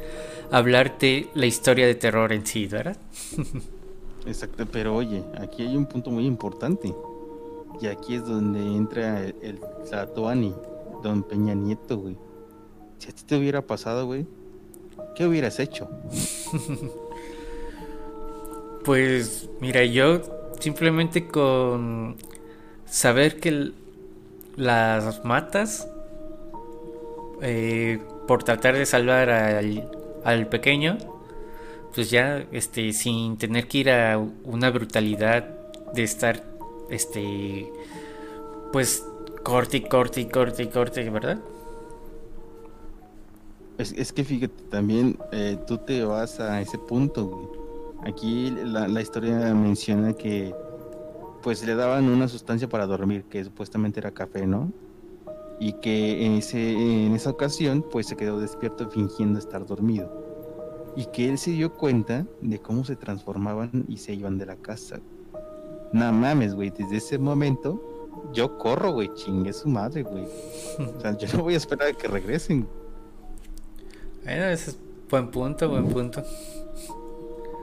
[0.50, 2.96] hablarte la historia de terror en sí, ¿verdad?
[4.26, 6.94] Exacto, pero oye, aquí hay un punto muy importante.
[7.80, 9.60] Y aquí es donde entra el, el
[11.02, 12.16] don Peña Nieto, güey.
[12.98, 14.26] Si a ti te hubiera pasado, güey,
[15.14, 15.90] ¿qué hubieras hecho?
[18.84, 20.22] pues, mira, yo
[20.60, 22.16] simplemente con
[22.86, 23.72] saber que
[24.56, 25.88] las matas
[27.42, 29.90] eh, por tratar de salvar al,
[30.24, 30.98] al pequeño,
[31.94, 35.48] pues ya este sin tener que ir a una brutalidad
[35.92, 36.42] de estar
[36.90, 37.70] este
[38.72, 39.06] pues
[39.42, 41.38] corte y corte y corte y corte, ¿verdad?
[43.78, 47.60] Es, que fíjate, también eh, tú te vas a ese punto,
[48.06, 50.54] Aquí la, la, historia menciona que
[51.44, 54.72] pues le daban una sustancia para dormir, que supuestamente era café, ¿no?
[55.60, 60.10] Y que en, ese, en esa ocasión pues se quedó despierto fingiendo estar dormido
[60.96, 64.56] y que él se dio cuenta de cómo se transformaban y se iban de la
[64.56, 65.00] casa.
[65.92, 67.78] No mames, güey, desde ese momento
[68.32, 70.24] yo corro, güey, chingue su madre, güey.
[70.96, 72.66] O sea, yo no voy a esperar a que regresen.
[74.24, 74.78] Bueno, ese es
[75.10, 76.22] buen punto, buen punto.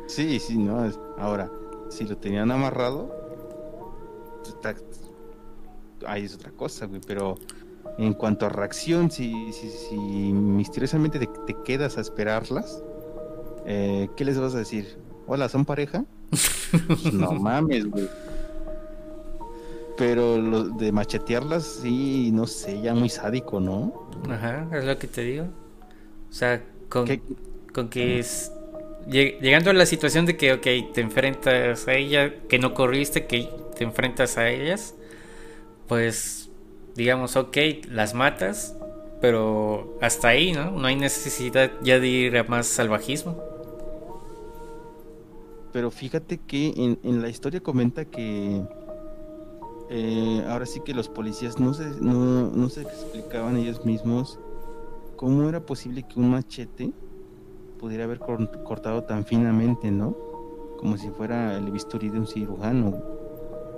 [0.05, 0.87] Sí, sí, no.
[1.17, 1.49] Ahora,
[1.89, 3.20] si lo tenían amarrado,
[6.07, 7.37] ahí es otra cosa, güey, pero
[7.97, 12.83] en cuanto a reacción, si, si, si misteriosamente te quedas a esperarlas,
[13.65, 14.97] eh, ¿qué les vas a decir?
[15.27, 16.05] Hola, ¿son pareja?
[17.13, 18.09] no mames, güey.
[19.97, 24.09] Pero lo de machetearlas, sí, no sé, ya muy sádico, ¿no?
[24.29, 25.45] Ajá, es lo que te digo.
[26.29, 27.07] O sea, con,
[27.73, 28.51] con que es.
[29.07, 33.49] Llegando a la situación de que, ok, te enfrentas a ella, que no corriste, que
[33.75, 34.95] te enfrentas a ellas,
[35.87, 36.49] pues,
[36.95, 37.57] digamos, ok,
[37.89, 38.75] las matas,
[39.21, 40.71] pero hasta ahí, ¿no?
[40.71, 43.37] No hay necesidad ya de ir a más salvajismo.
[45.71, 48.61] Pero fíjate que en, la historia comenta que
[49.89, 54.39] eh, ahora sí que los policías no se, no, se explicaban ellos mismos
[55.15, 56.91] cómo era posible que un machete
[57.79, 60.15] pudiera haber cortado tan finamente, ¿no?
[60.77, 63.20] Como si fuera el bisturí de un cirujano.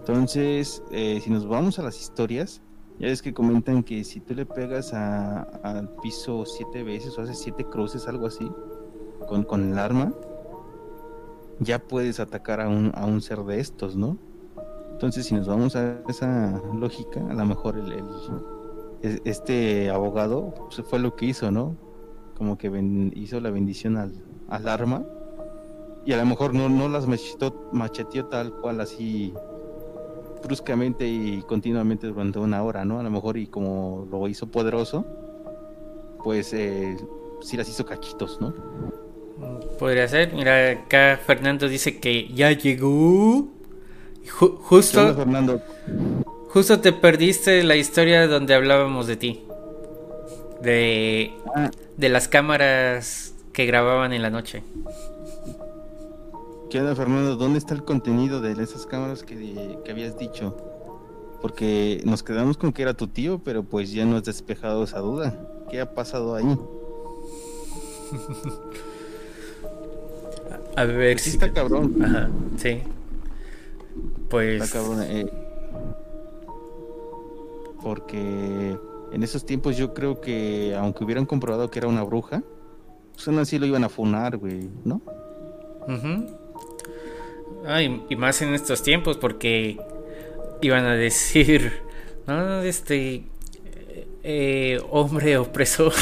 [0.06, 2.62] Entonces, eh, si nos vamos a las historias,
[3.00, 7.40] ya ves que comentan que si tú le pegas al piso siete veces o haces
[7.40, 8.52] siete cruces, algo así,
[9.30, 10.12] con, con el arma,
[11.60, 14.18] ya puedes atacar a un, a un ser de estos, ¿no?
[14.92, 21.00] Entonces, si nos vamos a esa lógica, a lo mejor el, este abogado pues, fue
[21.00, 21.78] lo que hizo, ¿no?
[22.36, 22.68] Como que
[23.16, 25.06] hizo la bendición al, al, arma
[26.06, 29.34] y a lo mejor no, no las macheteó, tal cual así
[30.44, 33.00] bruscamente y continuamente durante una hora, ¿no?
[33.00, 35.06] A lo mejor y como lo hizo poderoso,
[36.24, 36.98] pues eh,
[37.42, 38.54] sí las hizo cachitos, ¿no?
[39.80, 40.34] Podría ser.
[40.34, 43.48] Mira, acá Fernando dice que ya llegó.
[44.30, 45.16] justo.
[45.16, 45.62] Fernando?
[46.50, 49.44] Justo te perdiste la historia donde hablábamos de ti.
[50.62, 51.72] De, ah.
[51.98, 54.64] de las cámaras que grababan en la noche.
[56.74, 57.36] ¿Qué onda, Fernando?
[57.36, 60.58] ¿Dónde está el contenido de esas cámaras que, que habías dicho?
[61.40, 64.98] Porque nos quedamos con que era tu tío, pero pues ya no has despejado esa
[64.98, 65.40] duda.
[65.70, 66.46] ¿Qué ha pasado ahí?
[70.76, 71.94] A ver sí está cabrón.
[72.04, 72.82] Ajá, sí.
[74.32, 74.64] Pues.
[74.64, 75.04] Está cabrón.
[75.04, 75.32] Eh,
[77.84, 78.76] porque
[79.12, 82.42] en esos tiempos yo creo que, aunque hubieran comprobado que era una bruja,
[83.14, 85.04] pues aún así lo iban a funar, güey, ¿no?
[88.10, 89.78] Y, más en estos tiempos, porque
[90.62, 91.74] iban a decir,
[92.28, 93.24] no, este.
[94.26, 95.92] Eh, hombre opresor.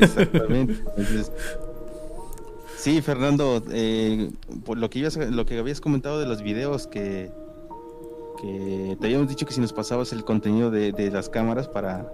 [0.00, 0.74] Exactamente.
[0.96, 1.30] Entonces,
[2.84, 4.30] Sí, Fernando, eh,
[4.66, 7.30] por lo que, lo que habías comentado de los videos que,
[8.42, 12.12] que te habíamos dicho que si nos pasabas el contenido de, las cámaras para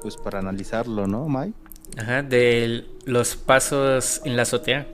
[0.00, 1.54] pues para analizarlo, ¿no, Mai?
[1.96, 4.88] Ajá, de los pasos en la azotea.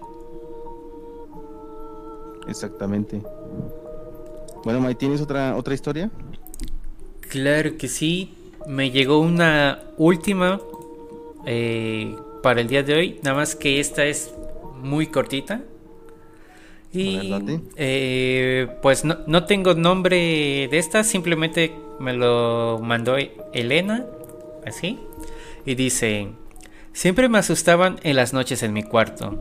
[2.49, 3.21] Exactamente.
[4.65, 6.11] Bueno, May, ¿tienes otra, otra historia?
[7.29, 8.35] Claro que sí.
[8.67, 10.61] Me llegó una última
[11.47, 13.21] eh, para el día de hoy.
[13.23, 14.33] Nada más que esta es
[14.83, 15.63] muy cortita.
[16.93, 17.35] Y
[17.77, 20.17] eh, pues no, no, tengo nombre
[20.71, 23.17] de esta, simplemente me lo mandó
[23.53, 24.07] Elena,
[24.67, 24.99] así.
[25.67, 26.29] Y dice,
[26.95, 29.39] siempre me asustaban en las noches en mi cuarto.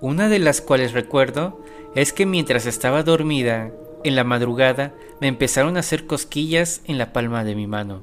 [0.00, 1.60] Una de las cuales recuerdo
[1.94, 3.72] es que mientras estaba dormida,
[4.04, 8.02] en la madrugada me empezaron a hacer cosquillas en la palma de mi mano.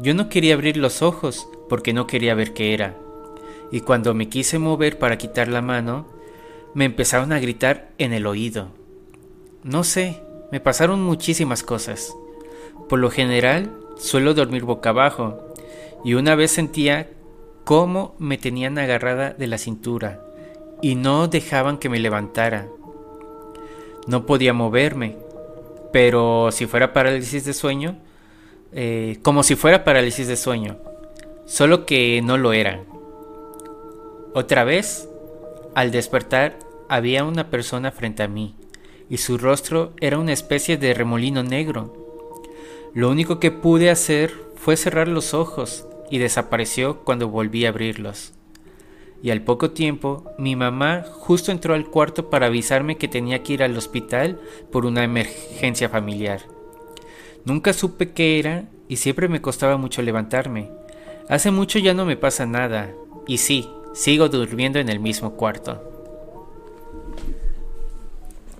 [0.00, 2.96] Yo no quería abrir los ojos porque no quería ver qué era.
[3.72, 6.06] Y cuando me quise mover para quitar la mano,
[6.74, 8.68] me empezaron a gritar en el oído.
[9.62, 10.20] No sé,
[10.52, 12.14] me pasaron muchísimas cosas.
[12.88, 15.38] Por lo general, suelo dormir boca abajo,
[16.04, 17.10] y una vez sentía
[17.64, 20.22] cómo me tenían agarrada de la cintura
[20.82, 22.68] y no dejaban que me levantara.
[24.06, 25.16] No podía moverme,
[25.92, 27.98] pero si fuera parálisis de sueño,
[28.72, 30.76] eh, como si fuera parálisis de sueño,
[31.44, 32.82] solo que no lo era.
[34.34, 35.08] Otra vez,
[35.74, 38.54] al despertar, había una persona frente a mí,
[39.10, 41.92] y su rostro era una especie de remolino negro.
[42.94, 48.35] Lo único que pude hacer fue cerrar los ojos y desapareció cuando volví a abrirlos
[49.26, 53.54] y al poco tiempo mi mamá justo entró al cuarto para avisarme que tenía que
[53.54, 54.38] ir al hospital
[54.70, 56.42] por una emergencia familiar.
[57.44, 60.70] Nunca supe qué era y siempre me costaba mucho levantarme.
[61.28, 62.94] Hace mucho ya no me pasa nada
[63.26, 65.82] y sí, sigo durmiendo en el mismo cuarto.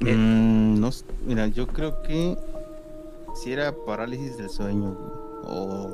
[0.00, 0.90] Mm, no,
[1.24, 2.36] mira, yo creo que
[3.36, 4.96] si era parálisis del sueño
[5.44, 5.92] o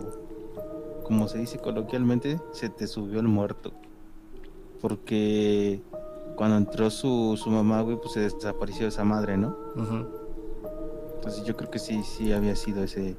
[1.05, 3.75] como se dice coloquialmente, se te subió el muerto
[4.83, 5.81] porque
[6.37, 9.57] cuando entró su, su mamá, güey, pues se desapareció esa madre, ¿no?
[11.15, 13.15] Entonces yo creo que sí, sí había sido ese,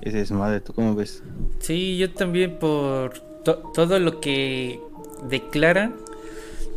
[0.00, 0.60] ese desmadre.
[0.60, 1.22] ¿Tú cómo ves?
[1.60, 3.12] Sí, yo también por
[3.44, 4.80] todo lo que
[5.28, 5.92] declara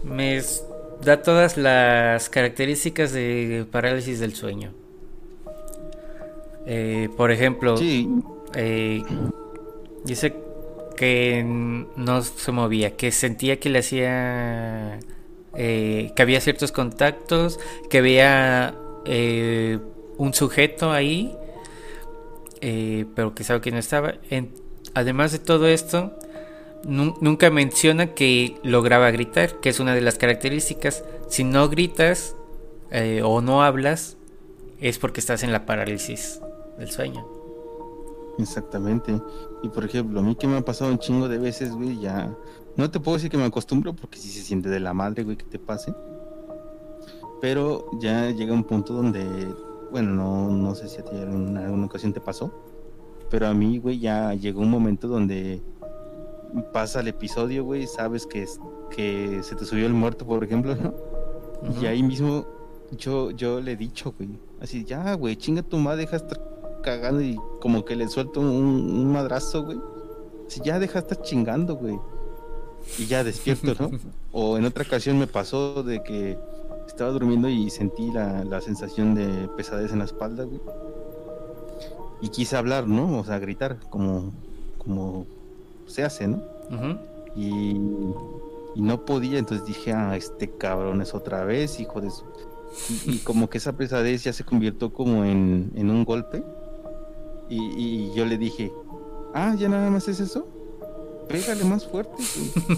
[0.03, 0.41] me
[1.03, 4.71] da todas las características de parálisis del sueño.
[6.67, 8.07] Eh, por ejemplo, sí.
[8.53, 9.03] eh,
[10.05, 10.35] dice
[11.01, 14.99] que no se movía, que sentía que le hacía,
[15.55, 18.75] eh, que había ciertos contactos, que veía
[19.05, 19.79] eh,
[20.19, 21.35] un sujeto ahí,
[22.61, 24.13] eh, pero que sabe que no estaba.
[24.93, 26.13] además de todo esto,
[26.83, 31.03] nunca menciona que lograba gritar, que es una de las características.
[31.29, 32.35] Si no gritas
[33.23, 34.17] o no hablas,
[34.79, 36.39] es porque estás en la parálisis
[36.77, 37.25] del sueño.
[38.37, 39.19] Exactamente.
[39.63, 42.35] Y por ejemplo, a mí que me ha pasado un chingo de veces, güey, ya.
[42.77, 45.37] No te puedo decir que me acostumbro porque sí se siente de la madre, güey,
[45.37, 45.93] que te pase.
[47.41, 49.23] Pero ya llega un punto donde,
[49.91, 52.51] bueno, no, no sé si a ti en alguna ocasión te pasó.
[53.29, 55.61] Pero a mí, güey, ya llegó un momento donde
[56.73, 58.45] pasa el episodio, güey, sabes que,
[58.89, 60.93] que se te subió el muerto, por ejemplo, ¿no?
[61.81, 62.45] Y ahí mismo
[62.91, 66.17] yo, yo le he dicho, güey, así, ya, güey, chinga tu madre, deja
[66.81, 69.79] cagando y como que le suelto un, madrazo, güey.
[70.47, 71.99] Si ya deja estar chingando, güey.
[72.97, 73.91] Y ya despierto, ¿no?
[74.31, 76.37] o en otra ocasión me pasó de que
[76.87, 80.59] estaba durmiendo y sentí la, la sensación de pesadez en la espalda, güey.
[82.21, 83.17] Y quise hablar, ¿no?
[83.19, 84.31] O sea, gritar, como,
[84.77, 85.25] como
[85.87, 86.43] se hace, ¿no?
[87.35, 87.75] y,
[88.75, 92.23] y, no podía, entonces dije, ah, este cabrón es otra vez, hijo de su...
[93.05, 96.43] Y, como que esa pesadez ya se convirtió como en, en un golpe
[97.51, 98.71] y, yo le dije,
[99.33, 100.47] ah, ya nada más es eso.
[101.27, 102.23] Pégale más fuerte.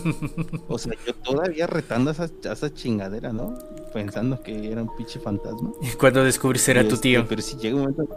[0.68, 3.58] o sea, yo todavía retando a esa, chingadera, ¿no?
[3.94, 5.72] Pensando que era un pinche fantasma.
[5.82, 7.26] ¿Y cuando descubriste era tu tío?
[7.28, 8.08] Pero si llega un momento.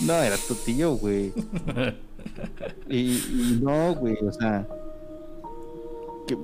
[0.00, 1.32] No, era tu tío, güey.
[2.90, 4.66] y, no, güey, o sea.
[6.26, 6.36] Que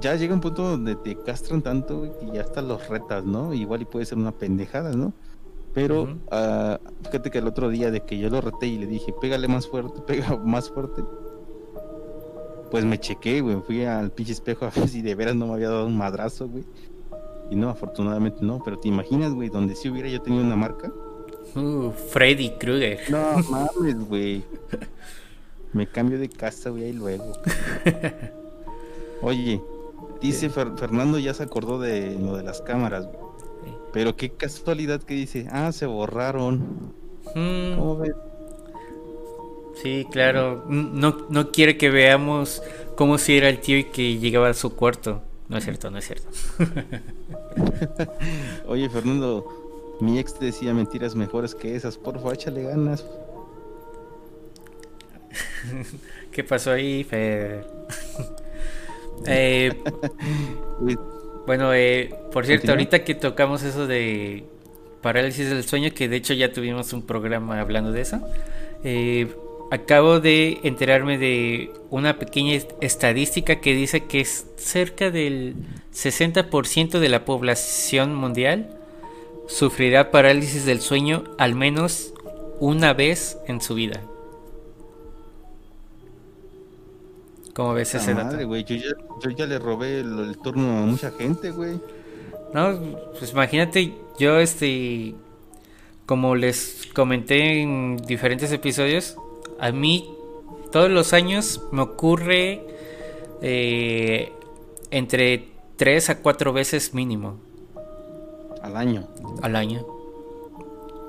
[0.00, 3.54] ya llega un punto donde te castran tanto, güey, que ya hasta los retas, ¿no?
[3.54, 5.12] Igual y puede ser una pendejada, ¿no?
[5.74, 9.12] Pero ah, fíjate que el otro día de que yo lo reté y le dije,
[9.20, 11.02] pégale más fuerte, pega más fuerte.
[12.70, 13.60] Pues me chequé, güey.
[13.60, 16.48] Fui al pinche espejo a ver si de veras no me había dado un madrazo,
[16.48, 16.64] güey.
[17.50, 18.62] Y no, afortunadamente no.
[18.64, 20.90] Pero te imaginas, güey, donde si hubiera yo tenido una marca.
[21.54, 22.98] Uh, Freddy Krueger.
[23.10, 24.42] No mames, güey.
[25.72, 27.32] Me cambio de casa, güey, ahí luego.
[29.22, 29.60] Oye,
[30.20, 33.23] dice Fernando ya se acordó de lo de las cámaras, güey.
[33.94, 36.92] Pero qué casualidad que dice, ah, se borraron.
[37.36, 37.78] Mm.
[37.78, 38.16] ¿Cómo ves?
[39.80, 40.64] Sí, claro.
[40.68, 42.60] No, no quiere que veamos
[42.96, 45.22] cómo si era el tío y que llegaba a su cuarto.
[45.48, 46.28] No es cierto, no es cierto.
[48.66, 51.96] Oye, Fernando, mi ex decía mentiras mejores que esas.
[51.96, 53.06] Por favor, échale ganas.
[56.32, 57.64] ¿Qué pasó ahí, Fer?
[59.26, 59.72] Eh,
[61.46, 64.44] bueno, eh, por cierto, ahorita que tocamos eso de
[65.02, 68.20] parálisis del sueño, que de hecho ya tuvimos un programa hablando de eso,
[68.82, 69.28] eh,
[69.70, 75.56] acabo de enterarme de una pequeña estadística que dice que es cerca del
[75.92, 78.78] 60% de la población mundial
[79.46, 82.14] sufrirá parálisis del sueño al menos
[82.60, 84.00] una vez en su vida.
[87.54, 88.36] ¿Cómo ves ese dato?
[88.40, 91.80] yo, ya, le robé el, turno a mucha gente, güey.
[92.52, 92.78] No,
[93.18, 95.14] pues imagínate, yo este,
[96.04, 99.16] como les comenté en diferentes episodios,
[99.60, 100.08] a mí
[100.72, 102.66] todos los años me ocurre
[103.40, 104.32] eh,
[104.90, 107.36] entre 3 a 4 veces mínimo.
[108.62, 109.06] Al año.
[109.42, 109.86] Al año.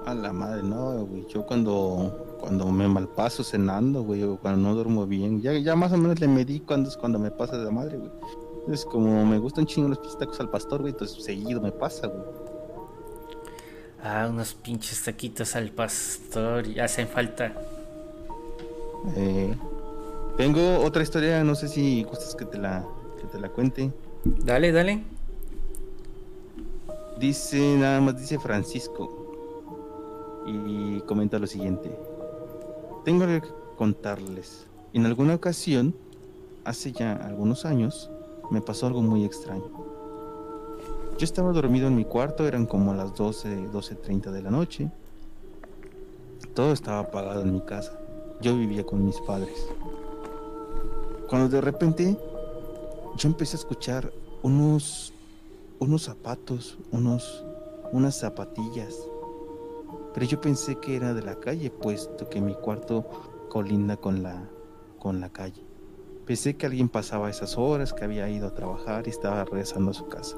[0.05, 1.25] A la madre, no, güey.
[1.27, 5.41] Yo cuando cuando me malpaso cenando, güey, o cuando no duermo bien.
[5.41, 8.11] Ya, ya más o menos le medí cuando es cuando me pasa de madre, güey.
[8.71, 12.07] Es como me gustan chingo los pinches tacos al pastor, güey, entonces seguido me pasa,
[12.07, 12.23] güey.
[14.03, 17.53] Ah, unos pinches taquitos al pastor, ya hacen falta.
[19.15, 19.55] Eh,
[20.37, 22.85] tengo otra historia, no sé si gustas que te la,
[23.19, 23.91] que te la cuente.
[24.23, 25.03] Dale, dale.
[27.19, 29.21] Dice, nada más dice Francisco.
[30.45, 31.97] Y comenta lo siguiente.
[33.05, 33.43] Tengo que
[33.77, 34.65] contarles.
[34.91, 35.95] En alguna ocasión,
[36.63, 38.09] hace ya algunos años,
[38.49, 39.69] me pasó algo muy extraño.
[41.15, 44.89] Yo estaba dormido en mi cuarto, eran como las 12, 12.30 de la noche.
[46.55, 47.95] Todo estaba apagado en mi casa.
[48.41, 49.67] Yo vivía con mis padres.
[51.29, 52.17] Cuando de repente
[53.17, 55.13] yo empecé a escuchar unos
[55.77, 57.43] unos zapatos, unos
[57.91, 58.95] unas zapatillas
[60.15, 63.05] pero yo pensé que era de la calle, puesto que mi cuarto
[63.49, 64.47] colinda con la,
[64.97, 65.61] con la calle.
[66.25, 69.93] Pensé que alguien pasaba esas horas, que había ido a trabajar y estaba regresando a
[69.93, 70.37] su casa.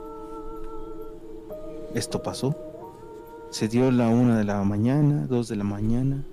[1.93, 2.55] Esto pasó.
[3.51, 6.25] Se dio la una de la mañana, dos de la mañana,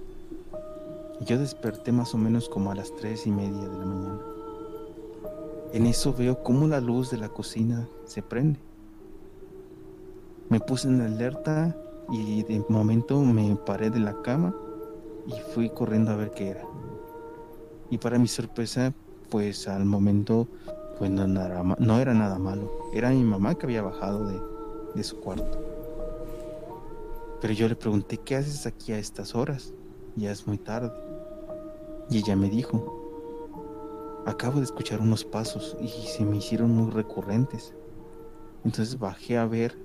[1.21, 4.21] y yo desperté más o menos como a las tres y media de la mañana.
[5.75, 8.59] En eso veo cómo la luz de la cocina se prende.
[10.49, 11.77] Me puse en alerta
[12.11, 14.55] y de momento me paré de la cama
[15.27, 16.67] y fui corriendo a ver qué era.
[17.91, 18.93] Y para mi sorpresa,
[19.31, 20.49] pues al momento
[20.99, 21.25] pues no,
[21.99, 22.71] era nada malo.
[22.93, 24.41] Era mi mamá que había bajado de,
[24.95, 25.59] de su cuarto.
[27.41, 29.75] Pero yo le pregunté, ¿qué haces aquí a estas horas?
[30.17, 30.93] Ya es muy tarde.
[32.11, 37.75] Y ella me dijo, acabo de escuchar unos pasos y se me hicieron muy recurrentes.
[38.65, 39.77] Entonces bajé a ver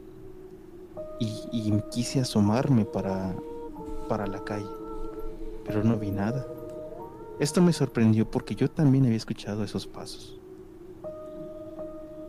[1.19, 3.35] y, quise asomarme para,
[4.07, 4.69] para la calle,
[5.65, 6.45] pero no vi nada.
[7.39, 10.39] Esto me sorprendió porque yo también había escuchado esos pasos.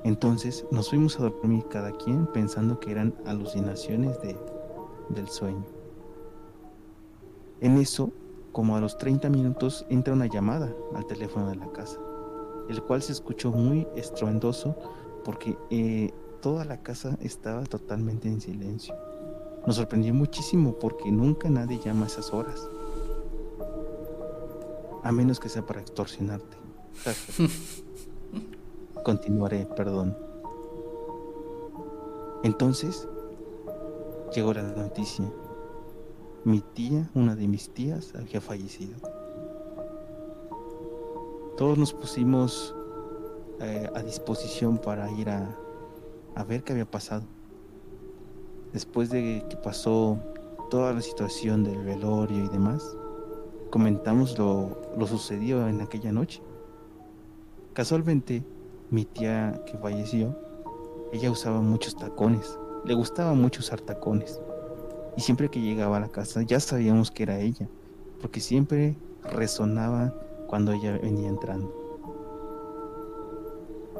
[0.04, 4.36] Entonces nos fuimos a dormir cada quien pensando que eran alucinaciones de,
[5.10, 5.64] del sueño.
[7.60, 8.10] En eso,
[8.52, 11.98] como a los 30 minutos, entra una llamada al teléfono de la casa,
[12.68, 14.74] el cual se escuchó muy estruendoso
[15.24, 18.94] porque eh, toda la casa estaba totalmente en silencio.
[19.66, 22.68] Nos sorprendió muchísimo porque nunca nadie llama a esas horas.
[25.02, 26.56] A menos que sea para extorsionarte.
[29.04, 30.16] Continuaré, perdón.
[32.42, 33.06] Entonces,
[34.34, 35.30] llegó la noticia.
[36.44, 38.96] Mi tía, una de mis tías, había fallecido.
[41.58, 42.74] Todos nos pusimos
[43.60, 45.54] eh, a disposición para ir a,
[46.34, 47.24] a ver qué había pasado.
[48.72, 50.18] Después de que pasó
[50.70, 52.96] toda la situación del velorio y demás,
[53.70, 56.42] comentamos lo, lo sucedido en aquella noche.
[57.72, 58.44] Casualmente,
[58.90, 60.36] mi tía que falleció,
[61.12, 64.40] ella usaba muchos tacones, le gustaba mucho usar tacones.
[65.16, 67.68] Y siempre que llegaba a la casa ya sabíamos que era ella,
[68.20, 70.14] porque siempre resonaba
[70.46, 71.74] cuando ella venía entrando.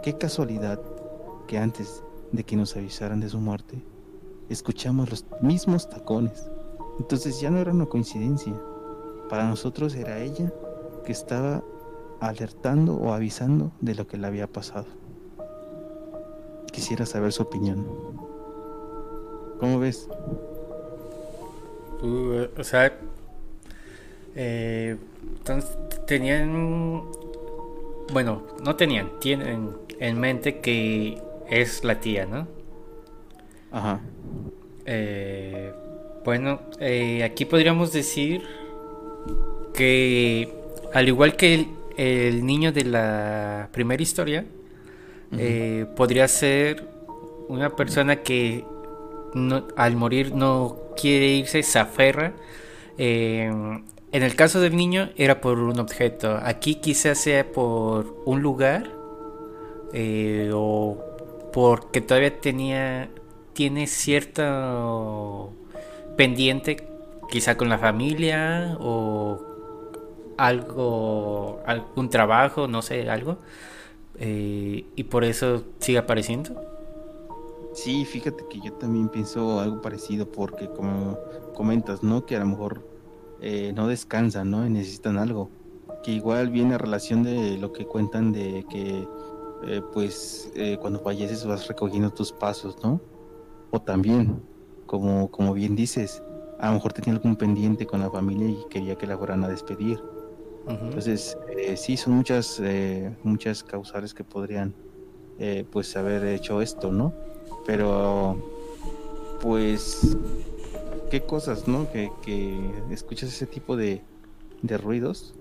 [0.03, 0.81] Qué casualidad
[1.47, 2.03] que antes
[2.33, 3.83] de que nos avisaran de su muerte,
[4.49, 6.51] escuchamos los mismos tacones.
[6.99, 8.55] Entonces ya no era una coincidencia.
[9.28, 10.53] Para nosotros era ella
[11.05, 11.62] que estaba
[12.20, 14.87] alertando o avisando de lo que le había pasado.
[16.72, 17.87] Quisiera saber su opinión.
[19.59, 20.09] ¿Cómo ves?
[22.03, 22.93] Uh, o sea,
[24.35, 24.97] eh,
[26.07, 27.05] tenían,
[28.12, 31.20] bueno, no tenían, tienen en mente que
[31.51, 32.46] es la tía, ¿no?
[33.72, 34.01] Ajá.
[36.24, 36.61] bueno,
[37.24, 38.42] aquí podríamos decir
[39.74, 40.53] que
[40.92, 44.44] al igual que el, niño de la primera historia,
[45.96, 46.84] podría ser
[47.48, 48.64] una persona que
[49.76, 52.32] al morir no quiere irse, se aferra.
[52.98, 53.51] Eh,
[54.12, 56.38] en el caso del niño era por un objeto.
[56.42, 58.90] Aquí quizás sea por un lugar
[59.92, 60.98] eh, o
[61.53, 63.11] porque todavía tenía
[63.53, 65.53] tiene cierto
[66.16, 66.88] pendiente
[67.30, 69.40] quizá con la familia o
[70.38, 73.38] algo algún trabajo no sé algo
[74.18, 76.70] eh, y por eso sigue apareciendo
[77.72, 81.18] Sí, fíjate que yo también pienso algo parecido porque como
[81.55, 82.26] comentas, ¿no?
[82.26, 82.82] Que a lo mejor
[83.40, 84.66] eh, no descansan, ¿no?
[84.66, 85.51] Y necesitan algo.
[86.03, 89.07] Que igual viene a relación de lo que cuentan de que
[89.67, 93.01] eh, pues eh, cuando falleces vas recogiendo tus pasos, ¿no?
[93.71, 94.43] O también,
[94.87, 96.23] como, como bien dices,
[96.59, 99.49] a lo mejor tenía algún pendiente con la familia y quería que la fueran a
[99.49, 100.01] despedir.
[100.69, 101.37] Entonces,
[101.77, 102.63] sí, son muchas,
[103.25, 104.75] muchas causales que podrían
[105.73, 107.13] pues haber hecho esto, ¿no?
[107.67, 108.37] Pero,
[109.41, 110.17] pues,
[111.11, 111.91] qué cosas, ¿no?
[111.91, 112.11] Que,
[112.91, 114.03] escuchas ese tipo de,
[114.63, 115.35] ruidos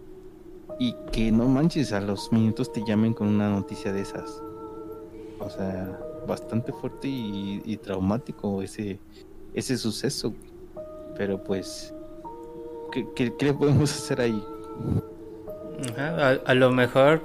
[0.79, 4.41] y que no manches, a los minutos te llamen con una noticia de esas.
[5.39, 8.97] O sea, bastante fuerte y, traumático ese,
[9.53, 10.33] ese suceso.
[11.17, 11.93] Pero pues,
[12.93, 13.05] ¿qué,
[13.37, 14.43] qué, podemos hacer ahí?
[15.97, 17.21] a, lo mejor,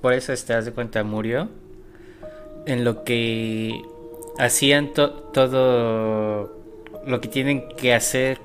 [0.00, 1.48] por eso te das de cuenta, murió
[2.66, 3.82] en lo que
[4.38, 6.58] hacían todo
[7.06, 8.40] lo que tienen que hacer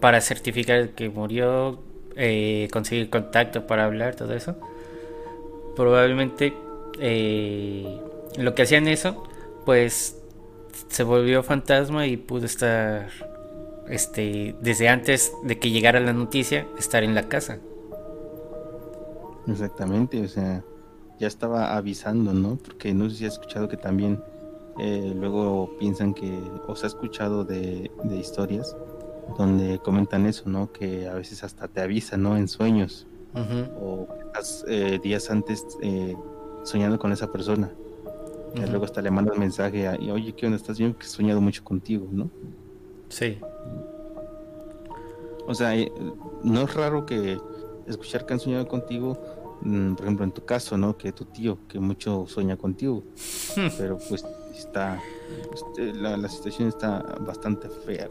[0.00, 1.78] para certificar que murió,
[2.16, 4.56] eh, conseguir contacto para hablar, todo eso.
[5.76, 6.52] Probablemente
[6.98, 8.00] eh,
[8.38, 9.22] lo que hacían eso,
[9.64, 10.18] pues
[10.88, 13.08] se volvió fantasma y pudo estar,
[13.88, 17.58] este, desde antes de que llegara la noticia, estar en la casa.
[19.46, 20.62] Exactamente, o sea,
[21.18, 22.56] ya estaba avisando, ¿no?
[22.56, 24.22] Porque no sé si has escuchado que también
[24.78, 28.76] eh, luego piensan que, o se ha escuchado de, historias
[29.36, 30.72] donde comentan eso, ¿no?
[30.72, 32.36] Que a veces hasta te avisan, ¿no?
[32.36, 33.06] En sueños.
[33.80, 34.08] O
[34.68, 36.14] eh, días antes eh,
[36.64, 37.70] soñando con esa persona.
[38.54, 40.56] y luego hasta le mandas mensaje y oye, ¿qué onda?
[40.56, 40.94] ¿Estás bien?
[40.94, 42.30] Que he soñado mucho contigo, ¿no?
[43.08, 43.38] Sí.
[45.46, 45.72] O sea,
[46.42, 47.38] no es raro que
[47.86, 49.18] escuchar que han soñado contigo
[49.64, 50.96] Mm, por ejemplo, en tu caso, ¿no?
[50.96, 53.04] Que tu tío, que mucho sueña contigo,
[53.78, 54.24] pero pues
[54.56, 55.00] está,
[55.54, 58.08] este, la, situación está bastante fea.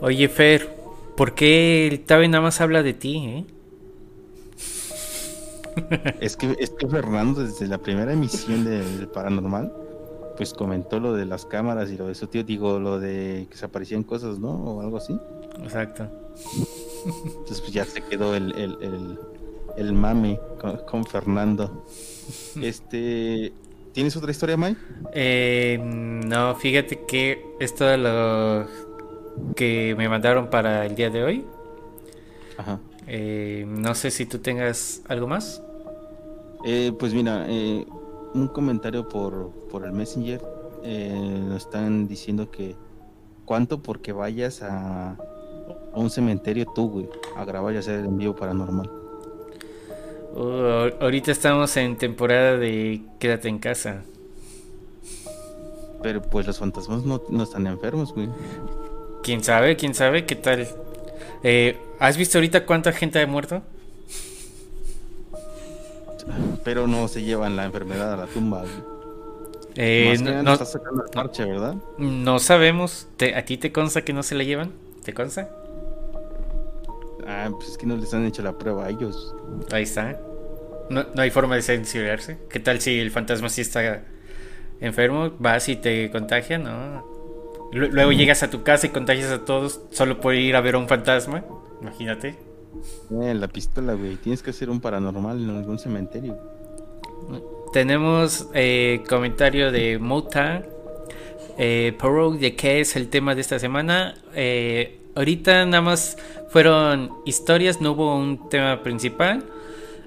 [0.00, 0.76] Oye, Fer,
[1.16, 3.44] ¿por qué el Tabe nada más habla de ti, eh?
[6.20, 9.72] es que, es que Fernando, desde la primera emisión del Paranormal,
[10.36, 13.56] pues comentó lo de las cámaras y lo de su tío, digo, lo de que
[13.56, 14.50] se aparecían cosas, ¿no?
[14.50, 15.18] O algo así.
[15.62, 16.08] Exacto.
[17.26, 18.52] Entonces, pues ya se quedó el,
[19.76, 20.40] el mame
[20.86, 21.84] con, Fernando.
[22.60, 23.52] Este,
[23.92, 24.76] ¿tienes otra historia, May?
[25.12, 28.66] Eh, no, fíjate que esto de lo
[29.54, 31.44] que me mandaron para el día de hoy.
[32.56, 32.78] Ajá.
[33.06, 35.62] Eh, no sé si tú tengas algo más.
[36.64, 37.46] Eh, pues mira,
[38.34, 40.42] un comentario por, por el Messenger.
[40.82, 42.74] nos están diciendo que
[43.44, 48.34] cuánto porque vayas a, a un cementerio tú, güey, a grabar y hacer el envío
[48.34, 48.90] paranormal.
[50.36, 54.02] Uh, ahorita estamos en temporada de quédate en casa.
[56.02, 58.28] Pero pues los fantasmas no, están enfermos, güey.
[59.26, 59.74] ¿Quién sabe?
[59.74, 60.68] ¿Quién sabe qué tal?
[61.42, 63.60] Eh, ¿Has visto ahorita cuánta gente ha muerto?
[66.62, 68.62] Pero no se llevan la enfermedad a la tumba.
[69.74, 71.74] Eh, no, está sacando el parche, ¿verdad?
[71.98, 73.08] No sabemos.
[73.34, 74.70] ¿A ti te consta que no se la llevan?
[75.04, 75.50] ¿Te consta?
[77.26, 79.34] Ah, pues es que no les han hecho la prueba a ellos.
[79.72, 80.20] Ahí está.
[80.88, 82.38] No, hay forma de sensibilizarse.
[82.48, 84.04] ¿Qué tal si el fantasma sí está
[84.80, 85.32] enfermo?
[85.40, 87.15] Vas y te contagia, ¿no?
[87.76, 90.78] Luego llegas a tu casa y contagias a todos solo por ir a ver a
[90.78, 91.44] un fantasma.
[91.80, 92.36] Imagínate.
[93.10, 94.16] Eh, la pistola, güey.
[94.16, 96.36] Tienes que hacer un paranormal en algún cementerio.
[97.72, 100.64] Tenemos eh, comentario de Mota.
[101.58, 101.96] Eh,
[102.38, 104.14] de qué es el tema de esta semana.
[104.34, 106.16] Eh, ahorita nada más
[106.48, 109.44] fueron historias, no hubo un tema principal.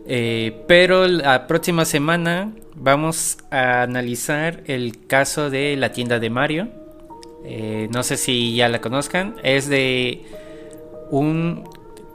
[0.08, 6.79] Eh, pero la próxima semana vamos a analizar el caso de la tienda de Mario.
[7.44, 9.36] Eh, no sé si ya la conozcan.
[9.44, 10.24] Es de
[11.10, 11.64] un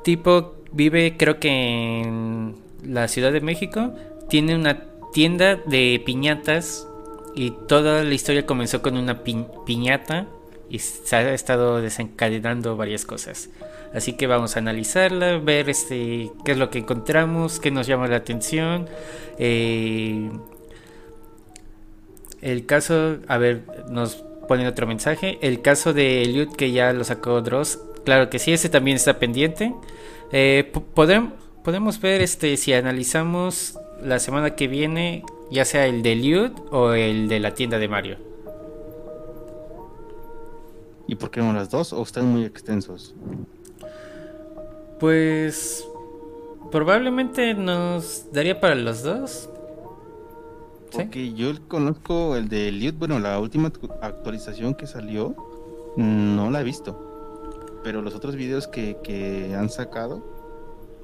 [0.03, 2.55] tipo, vive creo que en
[2.85, 3.93] la Ciudad de México.
[4.29, 6.89] Tiene una tienda de piñatas
[7.35, 10.27] y toda la historia comenzó con una piñata
[10.69, 13.51] y se ha estado desencadenando varias cosas.
[13.95, 18.09] Así que vamos a analizarla, ver este qué es lo que encontramos, qué nos llama
[18.09, 18.89] la atención.
[19.39, 20.31] Eh,
[22.41, 25.39] el caso, a ver, nos ponen otro mensaje.
[25.43, 27.79] El caso de Eliud que ya lo sacó Dross.
[28.05, 29.75] Claro que sí, ese también está pendiente.
[30.33, 31.33] Eh, podemos,
[31.63, 36.93] podemos ver este si analizamos la semana que viene, ya sea el de Eliud o
[36.93, 38.17] el de la tienda de Mario.
[41.07, 41.93] ¿Y por qué no las dos?
[41.93, 43.15] ¿O están muy extensos?
[44.99, 45.87] Pues
[46.71, 49.49] probablemente nos daría para los dos.
[50.95, 55.35] Porque yo conozco el de Eliud, bueno, la última actualización que salió,
[55.97, 57.81] no la he visto.
[57.83, 60.23] Pero los otros videos que, que han sacado,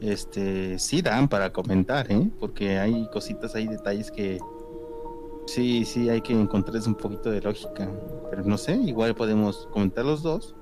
[0.00, 2.30] este, sí dan para comentar, ¿eh?
[2.38, 4.38] Porque hay cositas, hay detalles que
[5.46, 7.88] sí, sí, hay que encontrarles un poquito de lógica.
[8.30, 10.54] Pero no sé, igual podemos comentar los dos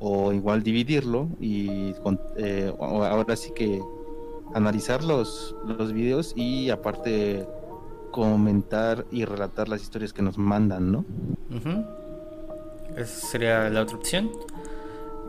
[0.00, 1.92] o igual dividirlo y
[2.36, 3.82] eh, ahora sí que
[4.54, 7.46] analizar los, los videos y aparte
[8.10, 11.04] comentar y relatar las historias que nos mandan, ¿no?
[12.96, 14.30] Esa sería la otra opción.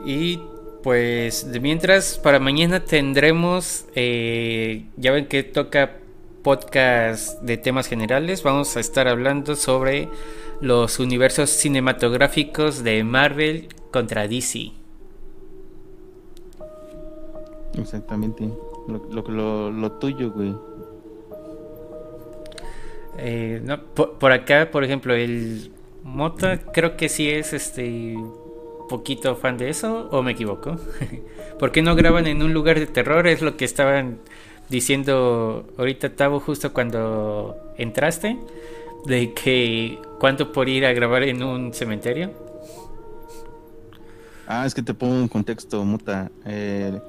[0.06, 0.40] Y
[0.84, 5.98] pues de mientras, para mañana tendremos, eh, ya ven que toca
[6.44, 10.08] podcast de temas generales, vamos a estar hablando sobre
[10.62, 14.72] los universos cinematográficos de Marvel contra DC.
[17.78, 18.50] Exactamente,
[18.88, 20.56] lo, lo, tuyo, güey.
[23.22, 25.72] Eh, no, por, acá, por ejemplo, el
[26.04, 28.16] Mota creo que sí es este
[28.88, 30.78] poquito fan de eso, o me equivoco.
[31.60, 33.28] ¿Por qué no graban en un lugar de terror?
[33.28, 34.20] Es lo que estaban
[34.70, 38.38] diciendo ahorita Tavo justo cuando entraste,
[39.06, 42.32] de que cuánto por ir a grabar en un cementerio.
[44.48, 46.32] Ah, es que te pongo un contexto, Muta.
[46.46, 47.00] Eh,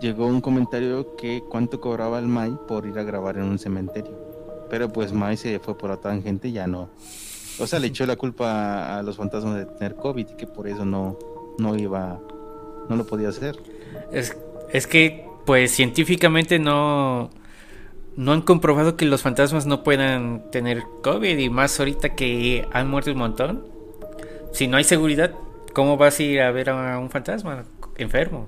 [0.00, 4.23] llegó un comentario que cuánto cobraba el Mai por ir a grabar en un cementerio.
[4.70, 6.90] Pero pues Mai se fue por la tangente ya no.
[7.58, 10.66] O sea, le echó la culpa a los fantasmas de tener COVID y que por
[10.66, 11.18] eso no,
[11.58, 12.20] no iba,
[12.88, 13.56] no lo podía hacer.
[14.12, 14.36] Es,
[14.72, 17.30] es que, pues científicamente no,
[18.16, 22.88] no han comprobado que los fantasmas no puedan tener COVID y más ahorita que han
[22.88, 23.64] muerto un montón.
[24.52, 25.32] Si no hay seguridad,
[25.72, 27.64] ¿cómo vas a ir a ver a un fantasma
[27.96, 28.46] enfermo?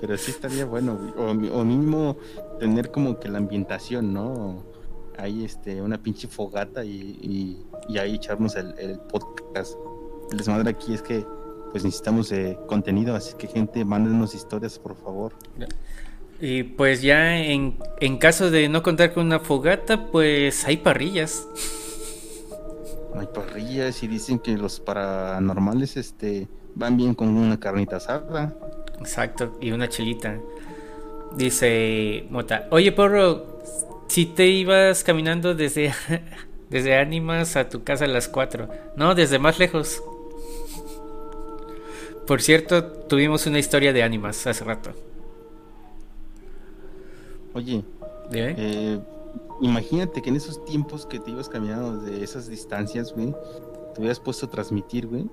[0.00, 2.16] Pero sí estaría bueno, o, o, mínimo
[2.58, 4.62] tener como que la ambientación, ¿no?
[5.18, 9.76] Ahí este, una pinche fogata y, y, ahí echarnos el, podcast.
[10.30, 11.24] El desmadre aquí es que
[11.70, 15.32] pues necesitamos eh, contenido, así que gente, mándenos historias, por favor.
[16.40, 21.46] Y pues ya en, en caso de no contar con una fogata, pues hay parrillas.
[23.14, 28.54] Hay parrillas y dicen que los paranormales este van bien con una carnita asada.
[28.98, 30.38] Exacto, y una chelita.
[31.36, 33.46] Dice Mota, oye porro,
[34.08, 35.94] si te ibas caminando desde,
[36.70, 40.02] desde Ánimas a tu casa a las 4, no, desde más lejos.
[42.26, 44.92] Por cierto, tuvimos una historia de Ánimas hace rato.
[47.54, 47.82] Oye,
[48.32, 48.98] eh,
[49.60, 53.34] imagínate que en esos tiempos que te ibas caminando de esas distancias, güey,
[53.94, 55.28] te hubieras puesto a transmitir, güey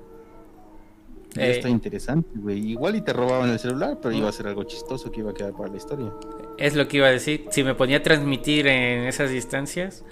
[1.36, 2.72] eh, está interesante, güey.
[2.72, 5.34] Igual y te robaban el celular, pero iba a ser algo chistoso que iba a
[5.34, 6.12] quedar para la historia.
[6.58, 7.46] Es lo que iba a decir.
[7.52, 10.04] Si me ponía a transmitir en esas distancias,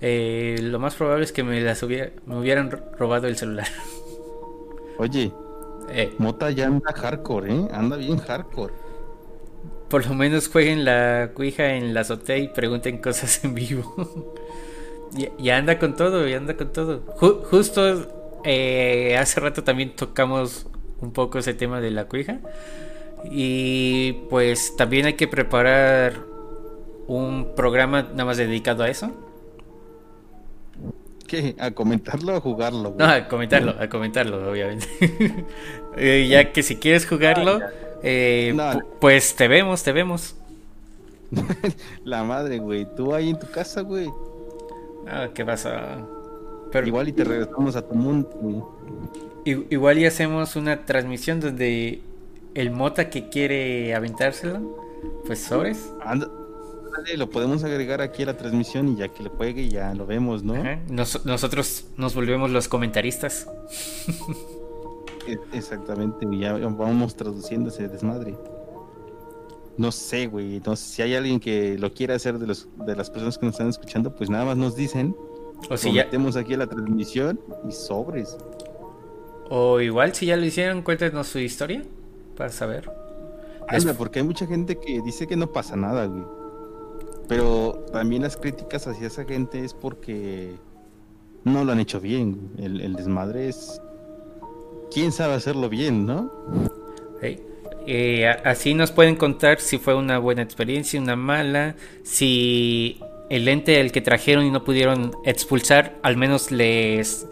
[0.00, 3.68] eh, lo más probable es que me las hubiera, me hubieran robado el celular.
[4.98, 5.32] Oye,
[5.90, 6.14] eh.
[6.18, 7.68] Mota ya anda hardcore, ¿eh?
[7.72, 8.74] Anda bien hardcore.
[9.88, 14.34] Por lo menos jueguen la cuija en la azotea y pregunten cosas en vivo.
[15.38, 17.00] y, anda con todo, y anda con todo.
[17.50, 20.66] justo eh, hace rato también tocamos
[21.00, 22.38] un poco ese tema de la cuija.
[23.30, 26.14] Y pues también hay que preparar
[27.06, 29.10] un programa nada más dedicado a eso.
[31.26, 31.56] ¿Qué?
[31.58, 32.94] ¿A comentarlo o a jugarlo?
[32.96, 34.86] No, a comentarlo, a comentarlo, obviamente.
[35.98, 37.58] Eh, ya que si quieres jugarlo,
[38.02, 38.54] eh,
[39.00, 40.36] pues te vemos, te vemos.
[42.04, 42.86] La madre, güey.
[42.94, 44.06] Tú ahí en tu casa, güey.
[45.08, 46.06] Ah, ¿qué pasa?
[46.84, 48.76] Igual y te regresamos a tu mundo.
[49.44, 52.00] Igual y hacemos una transmisión donde
[52.54, 54.76] el mota que quiere aventárselo,
[55.26, 55.92] pues sobres.
[57.16, 60.42] lo podemos agregar aquí a la transmisión y ya que le juegue ya lo vemos,
[60.42, 60.54] ¿no?
[60.88, 63.48] nosotros nos volvemos los comentaristas.
[65.28, 68.36] E, exactamente, ya vamos traduciendo ese desmadre.
[69.76, 70.60] no sé, güey.
[70.64, 73.56] No si hay alguien que lo quiera hacer de, los, de las personas que nos
[73.56, 75.16] están escuchando, pues nada más nos dicen.
[75.70, 76.04] O si ya.
[76.04, 78.36] metemos aquí a la transmisión y sobres.
[79.48, 81.82] O igual, si ya lo hicieron, cuéntenos su historia
[82.36, 82.90] para saber.
[83.96, 86.24] porque hay mucha gente que dice que no pasa nada, güey.
[87.28, 90.54] Pero también las críticas hacia esa gente es porque
[91.44, 92.50] no lo han hecho bien.
[92.58, 93.80] El, el desmadre es.
[94.92, 96.30] ¿Quién sabe hacerlo bien, no?
[97.88, 103.00] Eh, así nos pueden contar si fue una buena experiencia, una mala, si
[103.30, 107.26] el ente el que trajeron y no pudieron expulsar, al menos les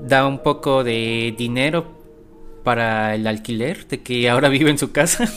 [0.00, 1.86] da un poco de dinero
[2.64, 5.28] para el alquiler de que ahora vive en su casa.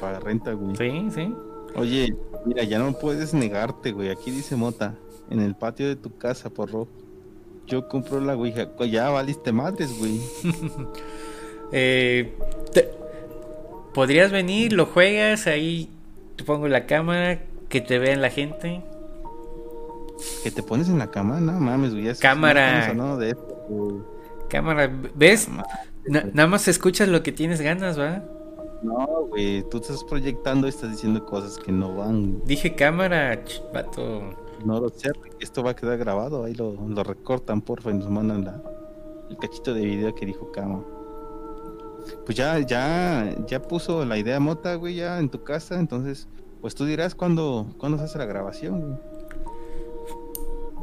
[0.00, 0.76] Para renta, güey.
[0.76, 1.34] Sí, sí.
[1.74, 2.14] Oye,
[2.44, 4.10] mira, ya no puedes negarte, güey.
[4.10, 4.94] Aquí dice Mota,
[5.30, 6.88] en el patio de tu casa, porro.
[7.66, 8.68] Yo compro la Ouija.
[8.90, 10.20] Ya valiste madres, güey.
[11.72, 12.34] Eh,
[13.94, 14.72] ¿Podrías venir?
[14.72, 15.46] ¿Lo juegas?
[15.46, 15.88] Ahí
[16.34, 18.82] te pongo la cámara, que te vean la gente.
[20.42, 22.14] Que te pones en la cama, no mames, güey.
[22.16, 22.94] Cámara.
[24.50, 25.48] Cámara, ¿ves?
[26.06, 28.22] nada más escuchas lo que tienes ganas, ¿va?
[28.82, 32.42] No, güey, tú estás proyectando y estás diciendo cosas que no van.
[32.44, 33.42] Dije cámara,
[33.72, 34.34] vato.
[34.64, 38.44] No lo sé, esto va a quedar grabado, ahí lo, recortan, porfa, y nos mandan
[38.44, 38.62] la,
[39.30, 40.84] el cachito de video que dijo cámara.
[42.24, 46.28] Pues ya, ya, ya puso la idea Mota, güey, ya en tu casa, entonces,
[46.60, 48.98] pues tú dirás cuándo, cuándo se hace la grabación, güey.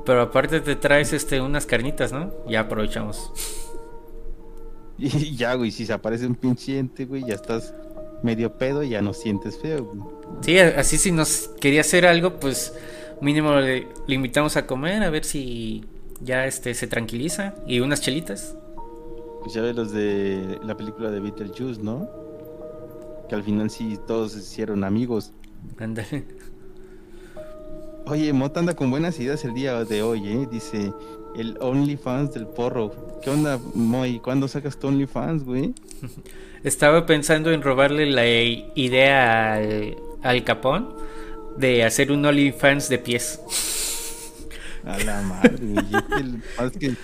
[0.05, 2.31] Pero aparte te traes este unas carnitas, ¿no?
[2.47, 3.31] Ya aprovechamos.
[4.99, 7.75] Y ya, güey, si se aparece un pinche güey, ya estás
[8.23, 10.01] medio pedo y ya no sientes feo, güey.
[10.41, 12.73] Sí, así si nos quería hacer algo, pues
[13.21, 15.85] mínimo le, le invitamos a comer a ver si
[16.21, 18.55] ya este se tranquiliza y unas chelitas.
[19.41, 22.09] Pues ya ves los de la película de Beetlejuice, ¿no?
[23.29, 25.31] Que al final sí todos se hicieron amigos.
[25.79, 26.25] Ándale.
[28.05, 30.47] Oye, Mota anda con buenas ideas el día de hoy, ¿eh?
[30.49, 30.93] Dice
[31.35, 33.19] el OnlyFans del porro.
[33.21, 34.19] ¿Qué onda, Moy?
[34.19, 35.73] ¿Cuándo sacas tu OnlyFans, güey?
[36.63, 40.95] Estaba pensando en robarle la idea al, al Capón
[41.57, 43.41] de hacer un OnlyFans de pies.
[44.85, 45.85] A la madre, güey.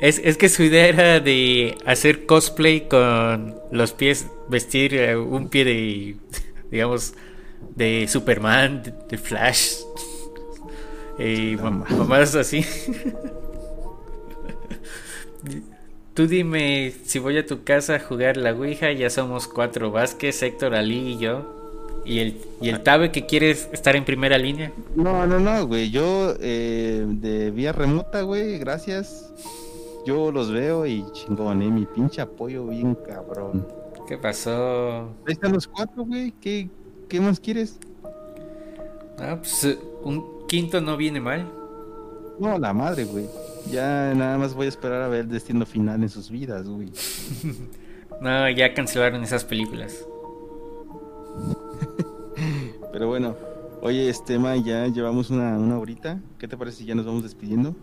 [0.00, 5.64] es, que su idea era de hacer cosplay con los pies, vestir eh, un pie
[5.64, 6.16] de,
[6.70, 7.14] digamos,
[7.74, 9.76] de Superman, de, Flash,
[11.18, 12.64] y mamás así.
[16.14, 20.42] Tú dime si voy a tu casa a jugar la Ouija, ya somos cuatro Vázquez,
[20.42, 21.61] Héctor, Ali y yo.
[22.04, 24.72] ¿Y el, y el Tabe que quiere estar en primera línea?
[24.96, 25.90] No, no, no, güey.
[25.90, 29.32] Yo eh, de vía remota, güey, gracias.
[30.04, 33.66] Yo los veo y chingón, eh, mi pinche apoyo bien cabrón.
[34.08, 35.10] ¿Qué pasó?
[35.26, 36.32] Ahí están los cuatro, güey.
[36.40, 36.68] ¿Qué,
[37.08, 37.78] ¿Qué más quieres?
[39.18, 41.48] Ah, pues un quinto no viene mal.
[42.40, 43.26] No, la madre, güey.
[43.70, 46.90] Ya nada más voy a esperar a ver el destino final en sus vidas, güey.
[48.20, 50.04] no, ya cancelaron esas películas.
[52.92, 53.36] Pero bueno,
[53.80, 56.20] oye, este ya llevamos una, una horita.
[56.38, 57.74] ¿Qué te parece si ya nos vamos despidiendo?